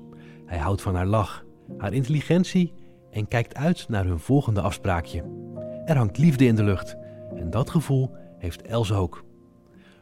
Hij 0.46 0.58
houdt 0.58 0.82
van 0.82 0.96
haar 0.96 1.08
lach, 1.08 1.44
haar 1.78 1.94
intelligentie 1.94 2.74
en 3.12 3.28
kijkt 3.28 3.56
uit 3.56 3.86
naar 3.90 4.06
hun 4.06 4.20
volgende 4.20 4.62
afspraakje. 4.62 5.24
Er 5.90 5.98
hangt 5.98 6.18
liefde 6.18 6.46
in 6.46 6.56
de 6.56 6.64
lucht 6.64 6.98
en 7.36 7.50
dat 7.50 7.70
gevoel 7.70 8.12
heeft 8.38 8.62
Els 8.62 8.94
ook. 8.94 9.24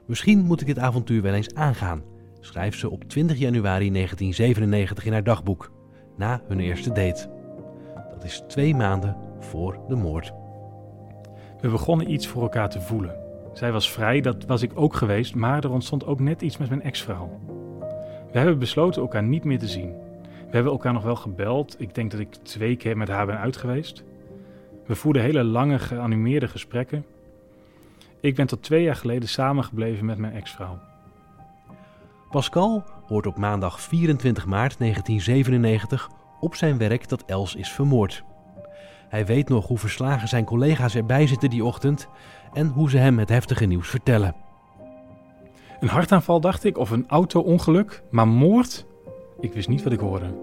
Misschien 0.06 0.46
moet 0.46 0.62
ik 0.62 0.67
dit 0.67 0.79
avontuur 0.79 1.22
wel 1.22 1.34
eens 1.34 1.53
aangaan, 1.53 2.03
schrijft 2.39 2.79
ze 2.79 2.89
op 2.89 3.03
20 3.03 3.38
januari 3.38 3.91
1997 3.91 5.06
in 5.06 5.12
haar 5.12 5.24
dagboek, 5.24 5.72
na 6.17 6.41
hun 6.48 6.60
eerste 6.60 6.91
date. 6.91 7.29
Dat 8.10 8.24
is 8.24 8.44
twee 8.48 8.75
maanden 8.75 9.15
voor 9.39 9.79
de 9.88 9.96
moord. 9.96 10.34
We 11.62 11.70
begonnen 11.70 12.12
iets 12.12 12.27
voor 12.27 12.41
elkaar 12.41 12.70
te 12.70 12.82
voelen. 12.82 13.15
Zij 13.53 13.72
was 13.72 13.91
vrij, 13.91 14.22
dat 14.22 14.46
was 14.46 14.62
ik 14.62 14.72
ook 14.75 14.96
geweest, 14.96 15.36
maar 15.36 15.63
er 15.63 15.72
ontstond 15.72 16.06
ook 16.06 16.20
net 16.20 16.41
iets 16.41 16.58
met 16.58 16.70
mijn 16.70 16.84
ex-vrouw. 16.84 17.39
We 18.32 18.38
hebben 18.38 18.60
besloten 18.60 19.01
elkaar 19.01 19.24
niet 19.24 19.44
meer 19.44 19.60
te 19.60 19.67
zien. 19.67 19.94
We 20.22 20.53
hebben 20.53 20.72
elkaar 20.72 20.94
nog 20.94 21.03
wel 21.03 21.15
gebeld. 21.15 21.75
Ik 21.82 21.96
denk 21.96 22.12
dat 22.12 22.20
ik 22.20 22.34
twee 22.34 22.75
keer 22.75 22.98
met 22.98 23.08
haar 23.08 23.25
ben 23.25 23.39
uit 23.39 23.58
geweest. 23.58 24.03
We 24.88 24.96
voerden 24.96 25.22
hele 25.22 25.44
lange 25.44 25.79
geanimeerde 25.79 26.48
gesprekken. 26.48 27.06
Ik 28.20 28.36
ben 28.36 28.48
tot 28.48 28.63
twee 28.63 28.84
jaar 28.84 28.96
geleden 28.96 29.29
samengebleven 29.29 30.06
met 30.06 30.17
mijn 30.17 30.34
ex-vrouw. 30.34 30.79
Pascal 32.29 32.84
hoort 33.06 33.27
op 33.27 33.38
maandag 33.38 33.82
24 33.82 34.46
maart 34.46 34.79
1997 34.79 36.10
op 36.39 36.56
zijn 36.56 36.77
werk 36.77 37.10
dat 37.10 37.24
Els 37.25 37.56
is 37.56 37.72
vermoord. 37.72 38.24
Hij 39.10 39.25
weet 39.25 39.50
nog 39.50 39.67
hoe 39.67 39.77
verslagen 39.77 40.27
zijn 40.27 40.46
collega's 40.46 40.96
erbij 40.96 41.27
zitten 41.27 41.50
die 41.50 41.63
ochtend 41.63 42.08
en 42.53 42.67
hoe 42.67 42.89
ze 42.89 42.98
hem 42.98 43.20
het 43.20 43.29
heftige 43.29 43.65
nieuws 43.65 43.88
vertellen. 43.88 44.36
Een 45.79 45.88
hartaanval 45.88 46.39
dacht 46.39 46.63
ik, 46.63 46.77
of 46.77 46.89
een 46.89 47.06
auto-ongeluk, 47.08 48.03
maar 48.10 48.27
moord? 48.27 48.86
Ik 49.39 49.53
wist 49.53 49.67
niet 49.67 49.84
wat 49.84 49.94
ik 49.94 50.00
hoorde. 50.00 50.38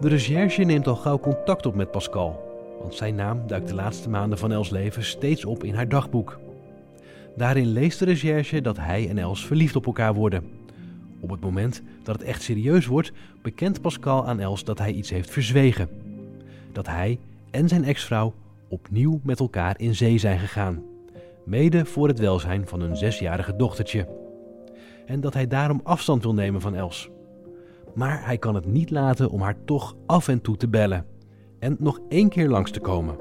De 0.00 0.08
recherche 0.08 0.62
neemt 0.62 0.86
al 0.86 0.96
gauw 0.96 1.18
contact 1.18 1.66
op 1.66 1.74
met 1.74 1.90
Pascal, 1.90 2.43
want 2.80 2.94
zijn 2.94 3.14
naam 3.14 3.46
duikt 3.46 3.68
de 3.68 3.74
laatste 3.74 4.08
maanden 4.08 4.38
van 4.38 4.52
Els 4.52 4.70
leven 4.70 5.04
steeds 5.04 5.44
op 5.44 5.64
in 5.64 5.74
haar 5.74 5.88
dagboek. 5.88 6.38
Daarin 7.36 7.66
leest 7.66 7.98
de 7.98 8.04
recherche 8.04 8.60
dat 8.60 8.76
hij 8.76 9.08
en 9.08 9.18
Els 9.18 9.46
verliefd 9.46 9.76
op 9.76 9.86
elkaar 9.86 10.14
worden. 10.14 10.44
Op 11.20 11.30
het 11.30 11.40
moment 11.40 11.82
dat 12.02 12.14
het 12.14 12.24
echt 12.24 12.42
serieus 12.42 12.86
wordt, 12.86 13.12
bekent 13.42 13.80
Pascal 13.80 14.26
aan 14.26 14.40
Els 14.40 14.64
dat 14.64 14.78
hij 14.78 14.92
iets 14.92 15.10
heeft 15.10 15.30
verzwegen. 15.30 15.88
Dat 16.72 16.86
hij 16.86 17.18
en 17.50 17.68
zijn 17.68 17.84
ex-vrouw 17.84 18.34
opnieuw 18.68 19.20
met 19.22 19.40
elkaar 19.40 19.80
in 19.80 19.94
zee 19.94 20.18
zijn 20.18 20.38
gegaan. 20.38 20.82
Mede 21.44 21.84
voor 21.84 22.08
het 22.08 22.18
welzijn 22.18 22.66
van 22.66 22.80
hun 22.80 22.96
zesjarige 22.96 23.56
dochtertje. 23.56 24.08
En 25.06 25.20
dat 25.20 25.34
hij 25.34 25.46
daarom 25.46 25.80
afstand 25.82 26.22
wil 26.22 26.34
nemen 26.34 26.60
van 26.60 26.74
Els. 26.74 27.10
Maar 27.94 28.26
hij 28.26 28.38
kan 28.38 28.54
het 28.54 28.66
niet 28.66 28.90
laten 28.90 29.30
om 29.30 29.40
haar 29.40 29.56
toch 29.64 29.96
af 30.06 30.28
en 30.28 30.40
toe 30.40 30.56
te 30.56 30.68
bellen. 30.68 31.13
En 31.64 31.76
nog 31.78 32.00
één 32.08 32.28
keer 32.28 32.48
langs 32.48 32.70
te 32.70 32.80
komen. 32.80 33.16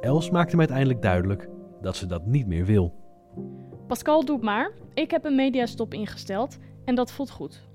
Els 0.00 0.30
maakt 0.30 0.50
hem 0.50 0.58
uiteindelijk 0.58 1.02
duidelijk 1.02 1.48
dat 1.80 1.96
ze 1.96 2.06
dat 2.06 2.26
niet 2.26 2.46
meer 2.46 2.64
wil. 2.64 2.94
Pascal, 3.86 4.24
doe 4.24 4.38
maar. 4.38 4.72
Ik 4.94 5.10
heb 5.10 5.24
een 5.24 5.34
mediastop 5.34 5.94
ingesteld 5.94 6.58
en 6.84 6.94
dat 6.94 7.12
voelt 7.12 7.30
goed. 7.30 7.68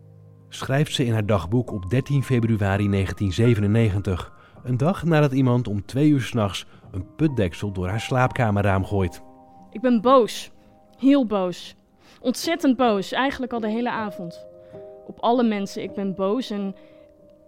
Schrijft 0.49 0.93
ze 0.93 1.05
in 1.05 1.13
haar 1.13 1.25
dagboek 1.25 1.71
op 1.71 1.89
13 1.89 2.23
februari 2.23 2.89
1997. 2.89 4.33
Een 4.63 4.77
dag 4.77 5.03
nadat 5.03 5.31
iemand 5.31 5.67
om 5.67 5.85
twee 5.85 6.09
uur 6.09 6.21
s'nachts 6.21 6.65
een 6.91 7.15
putdeksel 7.15 7.71
door 7.71 7.87
haar 7.87 8.01
slaapkamerraam 8.01 8.85
gooit. 8.85 9.21
Ik 9.71 9.81
ben 9.81 10.01
boos. 10.01 10.51
Heel 10.97 11.25
boos. 11.25 11.75
Ontzettend 12.21 12.77
boos, 12.77 13.11
eigenlijk 13.11 13.53
al 13.53 13.59
de 13.59 13.69
hele 13.69 13.91
avond. 13.91 14.47
Op 15.07 15.19
alle 15.19 15.43
mensen, 15.43 15.83
ik 15.83 15.93
ben 15.93 16.15
boos 16.15 16.49
en 16.49 16.75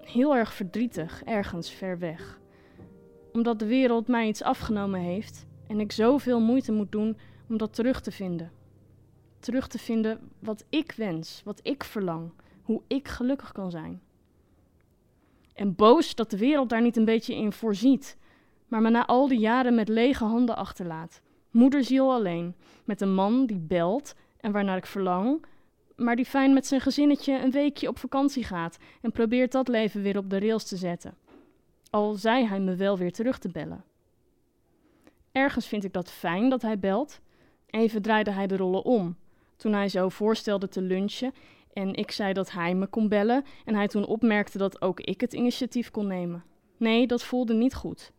heel 0.03 0.35
erg 0.35 0.53
verdrietig, 0.53 1.21
ergens 1.25 1.71
ver 1.71 1.99
weg. 1.99 2.38
Omdat 3.33 3.59
de 3.59 3.65
wereld 3.65 4.07
mij 4.07 4.27
iets 4.27 4.43
afgenomen 4.43 4.99
heeft 4.99 5.45
en 5.67 5.79
ik 5.79 5.91
zoveel 5.91 6.39
moeite 6.39 6.71
moet 6.71 6.91
doen 6.91 7.17
om 7.49 7.57
dat 7.57 7.73
terug 7.73 8.01
te 8.01 8.11
vinden. 8.11 8.51
Terug 9.39 9.67
te 9.67 9.79
vinden 9.79 10.19
wat 10.39 10.65
ik 10.69 10.91
wens, 10.91 11.41
wat 11.45 11.59
ik 11.63 11.83
verlang, 11.83 12.31
hoe 12.63 12.81
ik 12.87 13.07
gelukkig 13.07 13.51
kan 13.51 13.71
zijn. 13.71 14.01
En 15.53 15.75
boos 15.75 16.15
dat 16.15 16.29
de 16.29 16.37
wereld 16.37 16.69
daar 16.69 16.81
niet 16.81 16.97
een 16.97 17.05
beetje 17.05 17.35
in 17.35 17.51
voorziet, 17.51 18.17
maar 18.67 18.81
me 18.81 18.89
na 18.89 19.05
al 19.05 19.27
die 19.27 19.39
jaren 19.39 19.75
met 19.75 19.87
lege 19.87 20.23
handen 20.23 20.55
achterlaat. 20.55 21.21
Moederziel 21.51 22.13
alleen, 22.13 22.55
met 22.83 23.01
een 23.01 23.13
man 23.13 23.45
die 23.45 23.59
belt 23.59 24.15
en 24.39 24.51
waarnaar 24.51 24.77
ik 24.77 24.85
verlang, 24.85 25.45
maar 25.95 26.15
die 26.15 26.25
fijn 26.25 26.53
met 26.53 26.67
zijn 26.67 26.81
gezinnetje 26.81 27.43
een 27.43 27.51
weekje 27.51 27.87
op 27.87 27.97
vakantie 27.97 28.43
gaat 28.43 28.77
en 29.01 29.11
probeert 29.11 29.51
dat 29.51 29.67
leven 29.67 30.01
weer 30.01 30.17
op 30.17 30.29
de 30.29 30.39
rails 30.39 30.67
te 30.67 30.77
zetten. 30.77 31.13
Al 31.89 32.13
zei 32.13 32.45
hij 32.45 32.59
me 32.59 32.75
wel 32.75 32.97
weer 32.97 33.11
terug 33.11 33.39
te 33.39 33.49
bellen. 33.49 33.83
Ergens 35.31 35.67
vind 35.67 35.83
ik 35.83 35.93
dat 35.93 36.11
fijn 36.11 36.49
dat 36.49 36.61
hij 36.61 36.79
belt. 36.79 37.19
Even 37.65 38.01
draaide 38.01 38.31
hij 38.31 38.47
de 38.47 38.57
rollen 38.57 38.83
om. 38.83 39.17
Toen 39.55 39.73
hij 39.73 39.89
zo 39.89 40.09
voorstelde 40.09 40.67
te 40.67 40.81
lunchen 40.81 41.33
en 41.73 41.93
ik 41.93 42.11
zei 42.11 42.33
dat 42.33 42.51
hij 42.51 42.75
me 42.75 42.87
kon 42.87 43.07
bellen 43.07 43.43
en 43.65 43.75
hij 43.75 43.87
toen 43.87 44.05
opmerkte 44.05 44.57
dat 44.57 44.81
ook 44.81 44.99
ik 44.99 45.21
het 45.21 45.33
initiatief 45.33 45.91
kon 45.91 46.07
nemen. 46.07 46.43
Nee, 46.77 47.07
dat 47.07 47.23
voelde 47.23 47.53
niet 47.53 47.75
goed. 47.75 48.11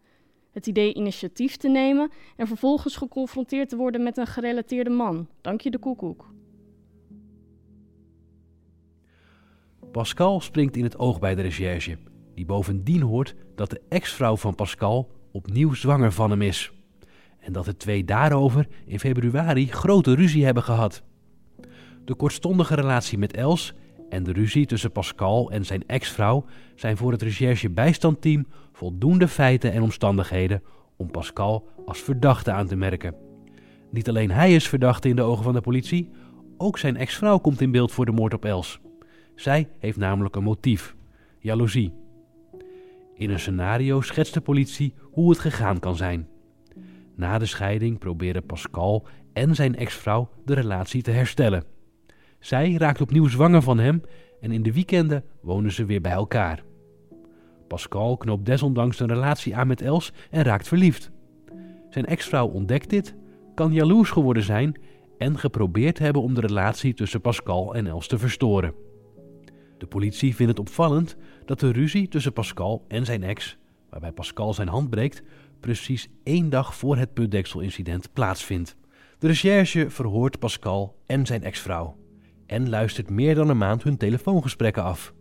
Het 0.50 0.67
idee 0.67 0.95
initiatief 0.95 1.57
te 1.57 1.69
nemen 1.69 2.11
en 2.37 2.47
vervolgens 2.47 2.97
geconfronteerd 2.97 3.69
te 3.69 3.77
worden 3.77 4.03
met 4.03 4.17
een 4.17 4.27
gerelateerde 4.27 4.91
man. 4.91 5.29
Dank 5.41 5.61
je 5.61 5.71
de 5.71 5.79
koekoek. 5.79 6.33
Pascal 9.93 10.41
springt 10.41 10.77
in 10.77 10.85
het 10.85 10.99
oog 10.99 11.19
bij 11.19 11.35
de 11.35 11.43
recherche, 11.43 11.99
die 12.41 12.49
bovendien 12.49 13.03
hoort 13.03 13.35
dat 13.55 13.71
de 13.71 13.81
ex-vrouw 13.89 14.37
van 14.37 14.55
Pascal 14.55 15.11
opnieuw 15.33 15.75
zwanger 15.75 16.13
van 16.13 16.31
hem 16.31 16.43
is. 16.43 16.73
En 17.39 17.53
dat 17.53 17.65
de 17.65 17.77
twee 17.77 18.05
daarover 18.05 18.69
in 18.87 18.99
februari 19.01 19.67
grote 19.67 20.15
ruzie 20.15 20.45
hebben 20.45 20.63
gehad. 20.63 21.03
De 22.05 22.15
kortstondige 22.15 22.75
relatie 22.75 23.19
met 23.19 23.33
Els 23.33 23.75
en 24.09 24.23
de 24.23 24.33
ruzie 24.33 24.67
tussen 24.67 24.93
Pascal 24.93 25.51
en 25.51 25.65
zijn 25.65 25.87
ex-vrouw 25.87 26.45
zijn 26.75 26.97
voor 26.97 27.13
het 27.13 27.23
recherche-bijstandteam 27.23 28.47
voldoende 28.73 29.29
feiten 29.29 29.73
en 29.73 29.83
omstandigheden 29.83 30.63
om 30.97 31.11
Pascal 31.11 31.69
als 31.87 32.01
verdachte 32.01 32.53
aan 32.53 32.67
te 32.67 32.77
merken. 32.77 33.15
Niet 33.91 34.09
alleen 34.09 34.31
hij 34.31 34.55
is 34.55 34.69
verdachte 34.69 35.09
in 35.09 35.17
de 35.17 35.23
ogen 35.23 35.45
van 35.45 35.55
de 35.55 35.61
politie, 35.61 36.11
ook 36.57 36.79
zijn 36.79 36.97
ex-vrouw 36.97 37.39
komt 37.39 37.61
in 37.61 37.71
beeld 37.71 37.93
voor 37.93 38.05
de 38.05 38.13
moord 38.13 38.35
op 38.35 38.45
Els. 38.45 38.81
Zij 39.35 39.69
heeft 39.79 39.99
namelijk 39.99 40.37
een 40.37 40.43
motief: 40.43 40.97
jaloezie. 41.39 42.09
In 43.21 43.31
een 43.31 43.41
scenario 43.41 44.00
schetst 44.00 44.35
de 44.35 44.41
politie 44.41 44.95
hoe 45.00 45.31
het 45.31 45.39
gegaan 45.39 45.79
kan 45.79 45.97
zijn. 45.97 46.29
Na 47.15 47.39
de 47.39 47.47
scheiding 47.47 47.99
proberen 47.99 48.47
Pascal 48.47 49.07
en 49.33 49.55
zijn 49.55 49.77
ex-vrouw 49.77 50.29
de 50.45 50.55
relatie 50.55 51.03
te 51.03 51.11
herstellen. 51.11 51.65
Zij 52.39 52.73
raakt 52.73 53.00
opnieuw 53.00 53.29
zwanger 53.29 53.62
van 53.62 53.79
hem 53.79 54.03
en 54.41 54.53
in 54.53 54.62
de 54.62 54.73
weekenden 54.73 55.25
wonen 55.43 55.73
ze 55.73 55.85
weer 55.85 56.00
bij 56.00 56.12
elkaar. 56.12 56.62
Pascal 57.69 58.17
knoopt 58.17 58.47
desondanks 58.47 59.00
een 59.00 59.09
relatie 59.09 59.57
aan 59.57 59.67
met 59.67 59.83
Els 59.83 60.12
en 60.31 60.43
raakt 60.43 60.69
verliefd. 60.69 61.11
Zijn 61.91 62.07
ex-vrouw 62.07 62.47
ontdekt 62.47 62.91
dit, 62.91 63.15
kan 63.55 63.73
jaloers 63.73 64.11
geworden 64.11 64.43
zijn 64.43 64.81
en 65.19 65.39
geprobeerd 65.39 65.99
hebben 65.99 66.23
om 66.23 66.35
de 66.35 66.41
relatie 66.41 66.95
tussen 66.95 67.21
Pascal 67.21 67.75
en 67.75 67.87
Els 67.87 68.07
te 68.07 68.19
verstoren. 68.19 68.75
De 69.81 69.87
politie 69.87 70.35
vindt 70.35 70.51
het 70.51 70.69
opvallend 70.69 71.17
dat 71.45 71.61
de 71.61 71.73
ruzie 71.73 72.09
tussen 72.09 72.33
Pascal 72.33 72.85
en 72.89 73.05
zijn 73.05 73.23
ex, 73.23 73.57
waarbij 73.91 74.13
Pascal 74.13 74.55
zijn 74.55 74.69
hand 74.69 74.91
breekt, 74.91 75.23
precies 75.61 76.09
één 76.23 76.51
dag 76.51 76.75
voor 76.75 76.97
het 76.97 77.13
putdekselincident 77.13 78.13
plaatsvindt. 78.13 78.77
De 79.19 79.27
recherche 79.27 79.91
verhoort 79.91 80.39
Pascal 80.39 80.97
en 81.07 81.27
zijn 81.27 81.43
ex-vrouw 81.43 81.97
en 82.47 82.69
luistert 82.69 83.11
meer 83.11 83.35
dan 83.35 83.49
een 83.49 83.59
maand 83.59 83.83
hun 83.83 83.97
telefoongesprekken 83.97 84.83
af. 84.83 85.15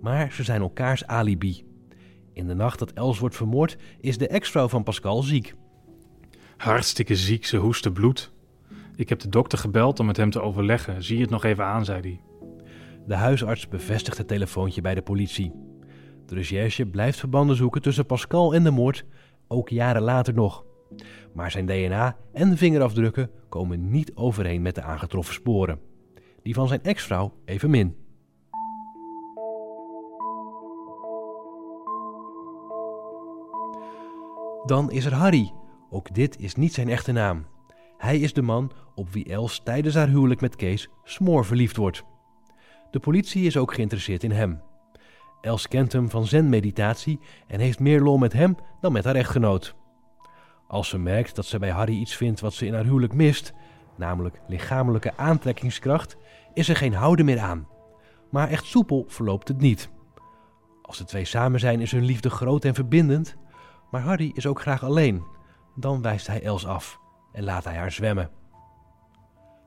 Maar 0.00 0.32
ze 0.32 0.42
zijn 0.42 0.60
elkaars 0.60 1.06
alibi. 1.06 1.64
In 2.32 2.46
de 2.46 2.54
nacht 2.54 2.78
dat 2.78 2.92
Els 2.92 3.18
wordt 3.18 3.36
vermoord 3.36 3.76
is 4.00 4.18
de 4.18 4.28
ex-vrouw 4.28 4.68
van 4.68 4.82
Pascal 4.82 5.22
ziek. 5.22 5.54
Hartstikke 6.56 7.16
ziek, 7.16 7.44
ze 7.44 7.56
hoestte 7.56 7.92
bloed. 7.92 8.32
Ik 8.94 9.08
heb 9.08 9.18
de 9.18 9.28
dokter 9.28 9.58
gebeld 9.58 10.00
om 10.00 10.06
met 10.06 10.16
hem 10.16 10.30
te 10.30 10.40
overleggen. 10.40 11.02
Zie 11.02 11.20
het 11.20 11.30
nog 11.30 11.44
even 11.44 11.64
aan, 11.64 11.84
zei 11.84 12.00
hij. 12.00 12.31
De 13.06 13.14
huisarts 13.14 13.68
bevestigt 13.68 14.18
het 14.18 14.28
telefoontje 14.28 14.80
bij 14.80 14.94
de 14.94 15.02
politie. 15.02 15.52
De 16.26 16.34
recherche 16.34 16.86
blijft 16.86 17.18
verbanden 17.18 17.56
zoeken 17.56 17.82
tussen 17.82 18.06
Pascal 18.06 18.54
en 18.54 18.64
de 18.64 18.70
moord, 18.70 19.04
ook 19.48 19.68
jaren 19.68 20.02
later 20.02 20.34
nog. 20.34 20.64
Maar 21.34 21.50
zijn 21.50 21.66
DNA 21.66 22.16
en 22.32 22.56
vingerafdrukken 22.56 23.30
komen 23.48 23.90
niet 23.90 24.12
overeen 24.14 24.62
met 24.62 24.74
de 24.74 24.82
aangetroffen 24.82 25.34
sporen. 25.34 25.80
Die 26.42 26.54
van 26.54 26.68
zijn 26.68 26.82
ex-vrouw 26.82 27.32
evenmin. 27.44 27.96
Dan 34.66 34.90
is 34.90 35.04
er 35.04 35.14
Harry. 35.14 35.52
Ook 35.90 36.14
dit 36.14 36.38
is 36.38 36.54
niet 36.54 36.74
zijn 36.74 36.88
echte 36.88 37.12
naam. 37.12 37.46
Hij 37.96 38.18
is 38.18 38.32
de 38.32 38.42
man 38.42 38.72
op 38.94 39.12
wie 39.12 39.24
Els 39.24 39.60
tijdens 39.64 39.94
haar 39.94 40.08
huwelijk 40.08 40.40
met 40.40 40.56
Kees 40.56 40.88
smoor 41.04 41.44
verliefd 41.44 41.76
wordt. 41.76 42.04
De 42.92 43.00
politie 43.00 43.46
is 43.46 43.56
ook 43.56 43.74
geïnteresseerd 43.74 44.22
in 44.22 44.30
hem. 44.30 44.60
Els 45.40 45.68
kent 45.68 45.92
hem 45.92 46.10
van 46.10 46.26
zen-meditatie 46.26 47.20
en 47.46 47.60
heeft 47.60 47.80
meer 47.80 48.00
lol 48.00 48.18
met 48.18 48.32
hem 48.32 48.56
dan 48.80 48.92
met 48.92 49.04
haar 49.04 49.14
echtgenoot. 49.14 49.74
Als 50.68 50.88
ze 50.88 50.98
merkt 50.98 51.34
dat 51.34 51.46
ze 51.46 51.58
bij 51.58 51.70
Harry 51.70 51.94
iets 51.94 52.16
vindt 52.16 52.40
wat 52.40 52.54
ze 52.54 52.66
in 52.66 52.74
haar 52.74 52.84
huwelijk 52.84 53.14
mist, 53.14 53.52
namelijk 53.96 54.40
lichamelijke 54.48 55.16
aantrekkingskracht, 55.16 56.16
is 56.54 56.68
er 56.68 56.76
geen 56.76 56.94
houden 56.94 57.24
meer 57.24 57.40
aan. 57.40 57.68
Maar 58.30 58.48
echt 58.48 58.64
soepel 58.64 59.04
verloopt 59.08 59.48
het 59.48 59.60
niet. 59.60 59.90
Als 60.82 60.98
de 60.98 61.04
twee 61.04 61.24
samen 61.24 61.60
zijn 61.60 61.80
is 61.80 61.92
hun 61.92 62.04
liefde 62.04 62.30
groot 62.30 62.64
en 62.64 62.74
verbindend, 62.74 63.36
maar 63.90 64.02
Harry 64.02 64.30
is 64.34 64.46
ook 64.46 64.60
graag 64.60 64.84
alleen. 64.84 65.24
Dan 65.76 66.02
wijst 66.02 66.26
hij 66.26 66.42
Els 66.42 66.66
af 66.66 66.98
en 67.32 67.44
laat 67.44 67.64
hij 67.64 67.76
haar 67.76 67.92
zwemmen. 67.92 68.41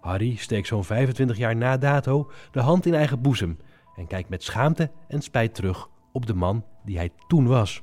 Harry 0.05 0.35
steekt 0.35 0.67
zo'n 0.67 0.83
25 0.83 1.37
jaar 1.37 1.55
na 1.55 1.77
dato 1.77 2.31
de 2.51 2.59
hand 2.59 2.85
in 2.85 2.93
eigen 2.93 3.21
boezem 3.21 3.57
en 3.95 4.07
kijkt 4.07 4.29
met 4.29 4.43
schaamte 4.43 4.91
en 5.07 5.21
spijt 5.21 5.55
terug 5.55 5.89
op 6.11 6.25
de 6.25 6.33
man 6.33 6.65
die 6.83 6.97
hij 6.97 7.09
toen 7.27 7.47
was. 7.47 7.81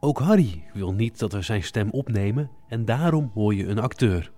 Ook 0.00 0.18
Harry 0.18 0.64
wil 0.72 0.92
niet 0.92 1.18
dat 1.18 1.32
we 1.32 1.42
zijn 1.42 1.62
stem 1.62 1.90
opnemen 1.90 2.50
en 2.68 2.84
daarom 2.84 3.30
hoor 3.34 3.54
je 3.54 3.66
een 3.66 3.78
acteur. 3.78 4.32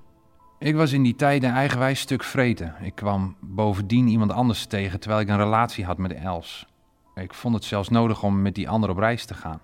Ik 0.58 0.74
was 0.74 0.92
in 0.92 1.02
die 1.02 1.14
tijd 1.14 1.42
een 1.42 1.50
eigenwijs 1.50 2.00
stuk 2.00 2.22
vreten. 2.22 2.74
Ik 2.80 2.94
kwam 2.94 3.36
bovendien 3.40 4.08
iemand 4.08 4.32
anders 4.32 4.66
tegen 4.66 5.00
terwijl 5.00 5.20
ik 5.20 5.28
een 5.28 5.36
relatie 5.36 5.84
had 5.84 5.98
met 5.98 6.12
Els. 6.12 6.66
Ik 7.14 7.34
vond 7.34 7.54
het 7.54 7.64
zelfs 7.64 7.88
nodig 7.88 8.22
om 8.22 8.42
met 8.42 8.54
die 8.54 8.68
ander 8.68 8.90
op 8.90 8.98
reis 8.98 9.24
te 9.24 9.34
gaan. 9.34 9.60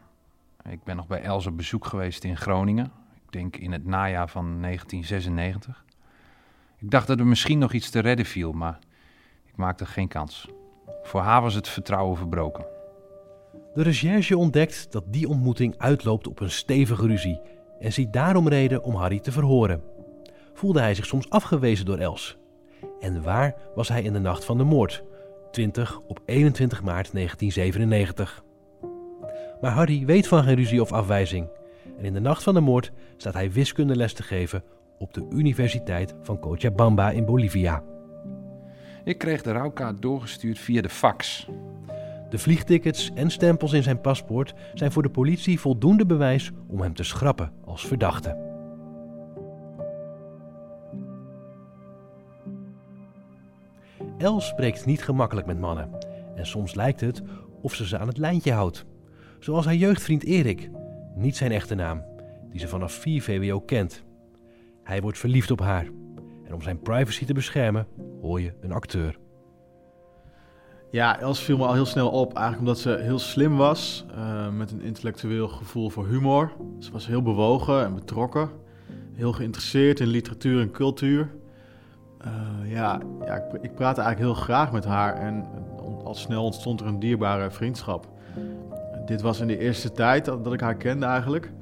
Ik 0.69 0.85
ben 0.85 0.97
nog 0.97 1.07
bij 1.07 1.23
Els 1.23 1.47
op 1.47 1.57
bezoek 1.57 1.87
geweest 1.87 2.25
in 2.25 2.37
Groningen. 2.37 2.93
Ik 3.15 3.33
denk 3.33 3.57
in 3.57 3.73
het 3.73 3.85
najaar 3.85 4.29
van 4.29 4.45
1996. 4.61 5.85
Ik 6.85 6.91
dacht 6.91 7.07
dat 7.07 7.19
er 7.19 7.27
misschien 7.27 7.59
nog 7.59 7.73
iets 7.73 7.91
te 7.91 7.99
redden 7.99 8.27
viel, 8.27 8.53
maar 8.53 8.79
ik 9.47 9.57
maakte 9.57 9.87
geen 9.87 10.09
kans. 10.09 10.49
Voor 11.03 11.21
haar 11.21 11.43
was 11.43 11.55
het 11.55 11.69
vertrouwen 11.69 12.17
verbroken. 12.17 12.67
De 13.75 13.83
recherche 13.83 14.37
ontdekt 14.37 14.93
dat 14.93 15.05
die 15.07 15.29
ontmoeting 15.29 15.75
uitloopt 15.79 16.27
op 16.27 16.41
een 16.41 16.51
stevige 16.51 17.07
ruzie 17.07 17.41
en 17.81 17.93
ziet 17.93 18.13
daarom 18.13 18.49
reden 18.49 18.83
om 18.83 18.95
Harry 18.95 19.21
te 19.21 19.33
verhoren. 19.33 19.83
Voelde 20.55 20.81
hij 20.81 20.95
zich 20.95 21.07
soms 21.07 21.31
afgewezen 21.31 21.87
door 21.87 21.99
Els? 21.99 22.37
En 23.01 23.23
waar 23.23 23.55
was 23.75 23.89
hij 23.89 24.03
in 24.03 24.13
de 24.13 24.19
nacht 24.19 24.45
van 24.45 24.59
de 24.59 24.65
moord, 24.65 25.05
20 25.51 26.01
op 26.01 26.21
21 26.25 26.83
maart 26.83 27.13
1997? 27.13 28.45
Maar 29.61 29.73
Harry 29.73 30.05
weet 30.05 30.29
van 30.29 30.43
geen 30.43 30.57
ruzie 30.57 30.81
of 30.81 30.93
afwijzing. 30.93 31.49
En 31.99 32.05
in 32.05 32.13
de 32.13 32.21
nacht 32.21 32.43
van 32.43 32.55
de 32.55 32.61
moord 32.61 32.93
staat 33.17 33.35
hij 33.35 33.53
wiskundeles 33.53 34.13
te 34.13 34.23
geven 34.23 34.65
op 34.99 35.15
de 35.15 35.27
Universiteit 35.31 36.15
van 36.23 36.39
Cochabamba 36.39 37.11
in 37.11 37.25
Bolivia. 37.25 37.83
Ik 39.05 39.19
kreeg 39.19 39.43
de 39.43 39.53
rouwkaart 39.53 40.03
doorgestuurd 40.03 40.59
via 40.59 40.83
de 40.83 40.89
fax. 40.89 41.49
De 42.31 42.39
vliegtickets 42.39 43.11
en 43.15 43.31
stempels 43.31 43.73
in 43.73 43.83
zijn 43.83 44.01
paspoort 44.01 44.55
zijn 44.75 44.93
voor 44.93 45.03
de 45.03 45.11
politie 45.11 45.61
voldoende 45.61 46.07
bewijs 46.07 46.51
om 46.67 46.81
hem 46.81 46.95
te 46.95 47.03
schrappen 47.03 47.53
als 47.65 47.87
verdachte. 47.87 48.43
Els 54.19 54.47
spreekt 54.47 54.87
niet 54.87 55.03
gemakkelijk 55.03 55.47
met 55.47 55.61
mannen 55.61 55.89
en 56.35 56.47
soms 56.47 56.75
lijkt 56.75 57.01
het 57.01 57.23
of 57.61 57.75
ze 57.75 57.87
ze 57.87 57.99
aan 57.99 58.09
het 58.09 58.19
lijntje 58.19 58.53
houdt. 58.53 58.85
Zoals 59.39 59.65
haar 59.65 59.75
jeugdvriend 59.75 60.25
Erik, 60.25 60.71
niet 61.15 61.37
zijn 61.37 61.53
echte 61.53 61.75
naam, 61.75 62.05
die 62.51 62.61
ze 62.61 62.69
vanaf 62.69 62.93
4 62.93 63.23
VWO 63.23 63.61
kent. 63.61 64.05
Hij 64.85 65.01
wordt 65.01 65.19
verliefd 65.19 65.51
op 65.51 65.61
haar. 65.61 65.87
En 66.45 66.55
om 66.55 66.63
zijn 66.63 66.81
privacy 66.81 67.25
te 67.25 67.35
beschermen, 67.35 67.87
hoor 68.21 68.41
je 68.41 68.53
een 68.61 68.73
acteur. 68.73 69.19
Ja, 70.91 71.21
Els 71.21 71.43
viel 71.43 71.57
me 71.57 71.67
al 71.67 71.73
heel 71.73 71.87
snel 71.87 72.11
op, 72.11 72.35
eigenlijk 72.35 72.59
omdat 72.59 72.79
ze 72.79 72.99
heel 73.03 73.19
slim 73.19 73.57
was, 73.57 74.05
uh, 74.17 74.49
met 74.51 74.71
een 74.71 74.81
intellectueel 74.81 75.49
gevoel 75.49 75.91
voor 75.91 76.07
humor. 76.07 76.53
Ze 76.79 76.93
was 76.93 77.07
heel 77.07 77.23
bewogen 77.23 77.85
en 77.85 77.95
betrokken, 77.95 78.51
heel 79.13 79.33
geïnteresseerd 79.33 80.01
in 80.01 80.07
literatuur 80.07 80.61
en 80.61 80.71
cultuur. 80.71 81.31
Uh, 82.27 82.73
ja, 82.73 83.01
ja 83.25 83.35
ik, 83.35 83.63
ik, 83.63 83.75
praatte 83.75 84.01
eigenlijk 84.01 84.19
heel 84.19 84.45
graag 84.45 84.73
met 84.73 84.85
haar 84.85 85.15
en 85.15 85.47
al 86.05 86.15
snel 86.15 86.45
ontstond 86.45 86.81
er 86.81 86.87
een 86.87 86.99
dierbare 86.99 87.51
vriendschap. 87.51 88.09
dit 89.07 89.21
was 89.21 89.41
in 89.41 89.47
de 89.47 89.59
eerste 89.59 89.93
tijd 89.93 90.25
dat 90.25 90.53
ik 90.53 90.61
haar 90.61 90.77
kende 90.77 91.07
eigenlijk. 91.07 91.53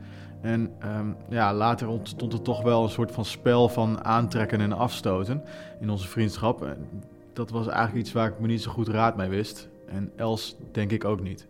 En 0.43 0.73
ehm, 0.79 1.07
ja, 1.29 1.55
later 1.55 1.89
ontstond 1.89 2.33
er 2.33 2.43
toch 2.43 2.63
wel 2.63 2.83
een 2.83 2.91
soort 2.91 3.13
van 3.13 3.25
spel 3.25 3.69
van 3.69 4.05
aantrekken 4.05 4.61
en 4.61 4.73
afstoten 4.73 5.43
in 5.81 5.91
onze 5.91 6.09
vriendschap. 6.09 6.63
En 6.63 6.89
dat 7.33 7.51
was 7.51 7.67
eigenlijk 7.67 8.05
iets 8.07 8.13
waar 8.13 8.29
ik 8.29 8.39
me 8.39 8.47
niet 8.47 8.63
zo 8.63 8.71
goed 8.71 8.89
raad 8.89 9.17
mee 9.17 9.29
wist. 9.29 9.69
En 9.89 10.13
Els 10.17 10.57
denk 10.73 10.91
ik 10.91 11.05
ook 11.05 11.21
niet. 11.21 11.47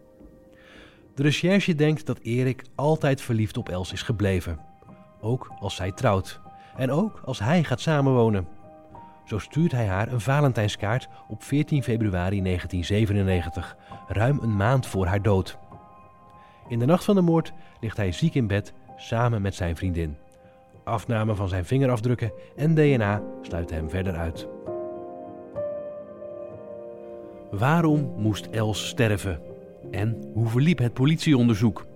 De 1.14 1.22
recherche 1.22 1.74
denkt 1.74 2.06
dat 2.06 2.18
Erik 2.18 2.64
altijd 2.74 3.20
verliefd 3.20 3.56
op 3.56 3.68
Els 3.68 3.92
is 3.92 4.02
gebleven. 4.02 4.58
Ook 5.20 5.52
als 5.60 5.74
zij 5.74 5.92
trouwt. 5.92 6.40
En 6.76 6.90
ook 6.90 7.20
als 7.24 7.38
hij 7.38 7.64
gaat 7.64 7.80
samenwonen. 7.80 8.46
Zo 9.24 9.38
stuurt 9.38 9.72
hij 9.72 9.86
haar 9.86 10.12
een 10.12 10.20
Valentijnskaart 10.20 11.08
op 11.28 11.42
14 11.42 11.82
februari 11.82 12.42
1997, 12.42 13.76
ruim 14.08 14.38
een 14.42 14.56
maand 14.56 14.86
voor 14.86 15.06
haar 15.06 15.22
dood. 15.22 15.58
In 16.68 16.78
de 16.78 16.84
nacht 16.84 17.04
van 17.04 17.14
de 17.14 17.20
moord 17.20 17.52
ligt 17.80 17.96
hij 17.96 18.12
ziek 18.12 18.34
in 18.34 18.46
bed 18.46 18.72
samen 19.02 19.42
met 19.42 19.54
zijn 19.54 19.76
vriendin. 19.76 20.16
Afname 20.84 21.34
van 21.34 21.48
zijn 21.48 21.64
vingerafdrukken 21.64 22.32
en 22.56 22.74
DNA 22.74 23.22
sluiten 23.42 23.76
hem 23.76 23.90
verder 23.90 24.16
uit. 24.16 24.46
Waarom 27.50 28.14
moest 28.16 28.46
Els 28.46 28.88
sterven? 28.88 29.40
En 29.90 30.30
hoe 30.34 30.48
verliep 30.48 30.78
het 30.78 30.92
politieonderzoek? 30.92 31.86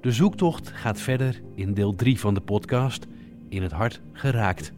De 0.00 0.12
zoektocht 0.12 0.70
gaat 0.70 1.00
verder 1.00 1.40
in 1.54 1.74
deel 1.74 1.94
3 1.94 2.20
van 2.20 2.34
de 2.34 2.40
podcast 2.40 3.06
In 3.48 3.62
het 3.62 3.72
Hart 3.72 4.00
geraakt. 4.12 4.72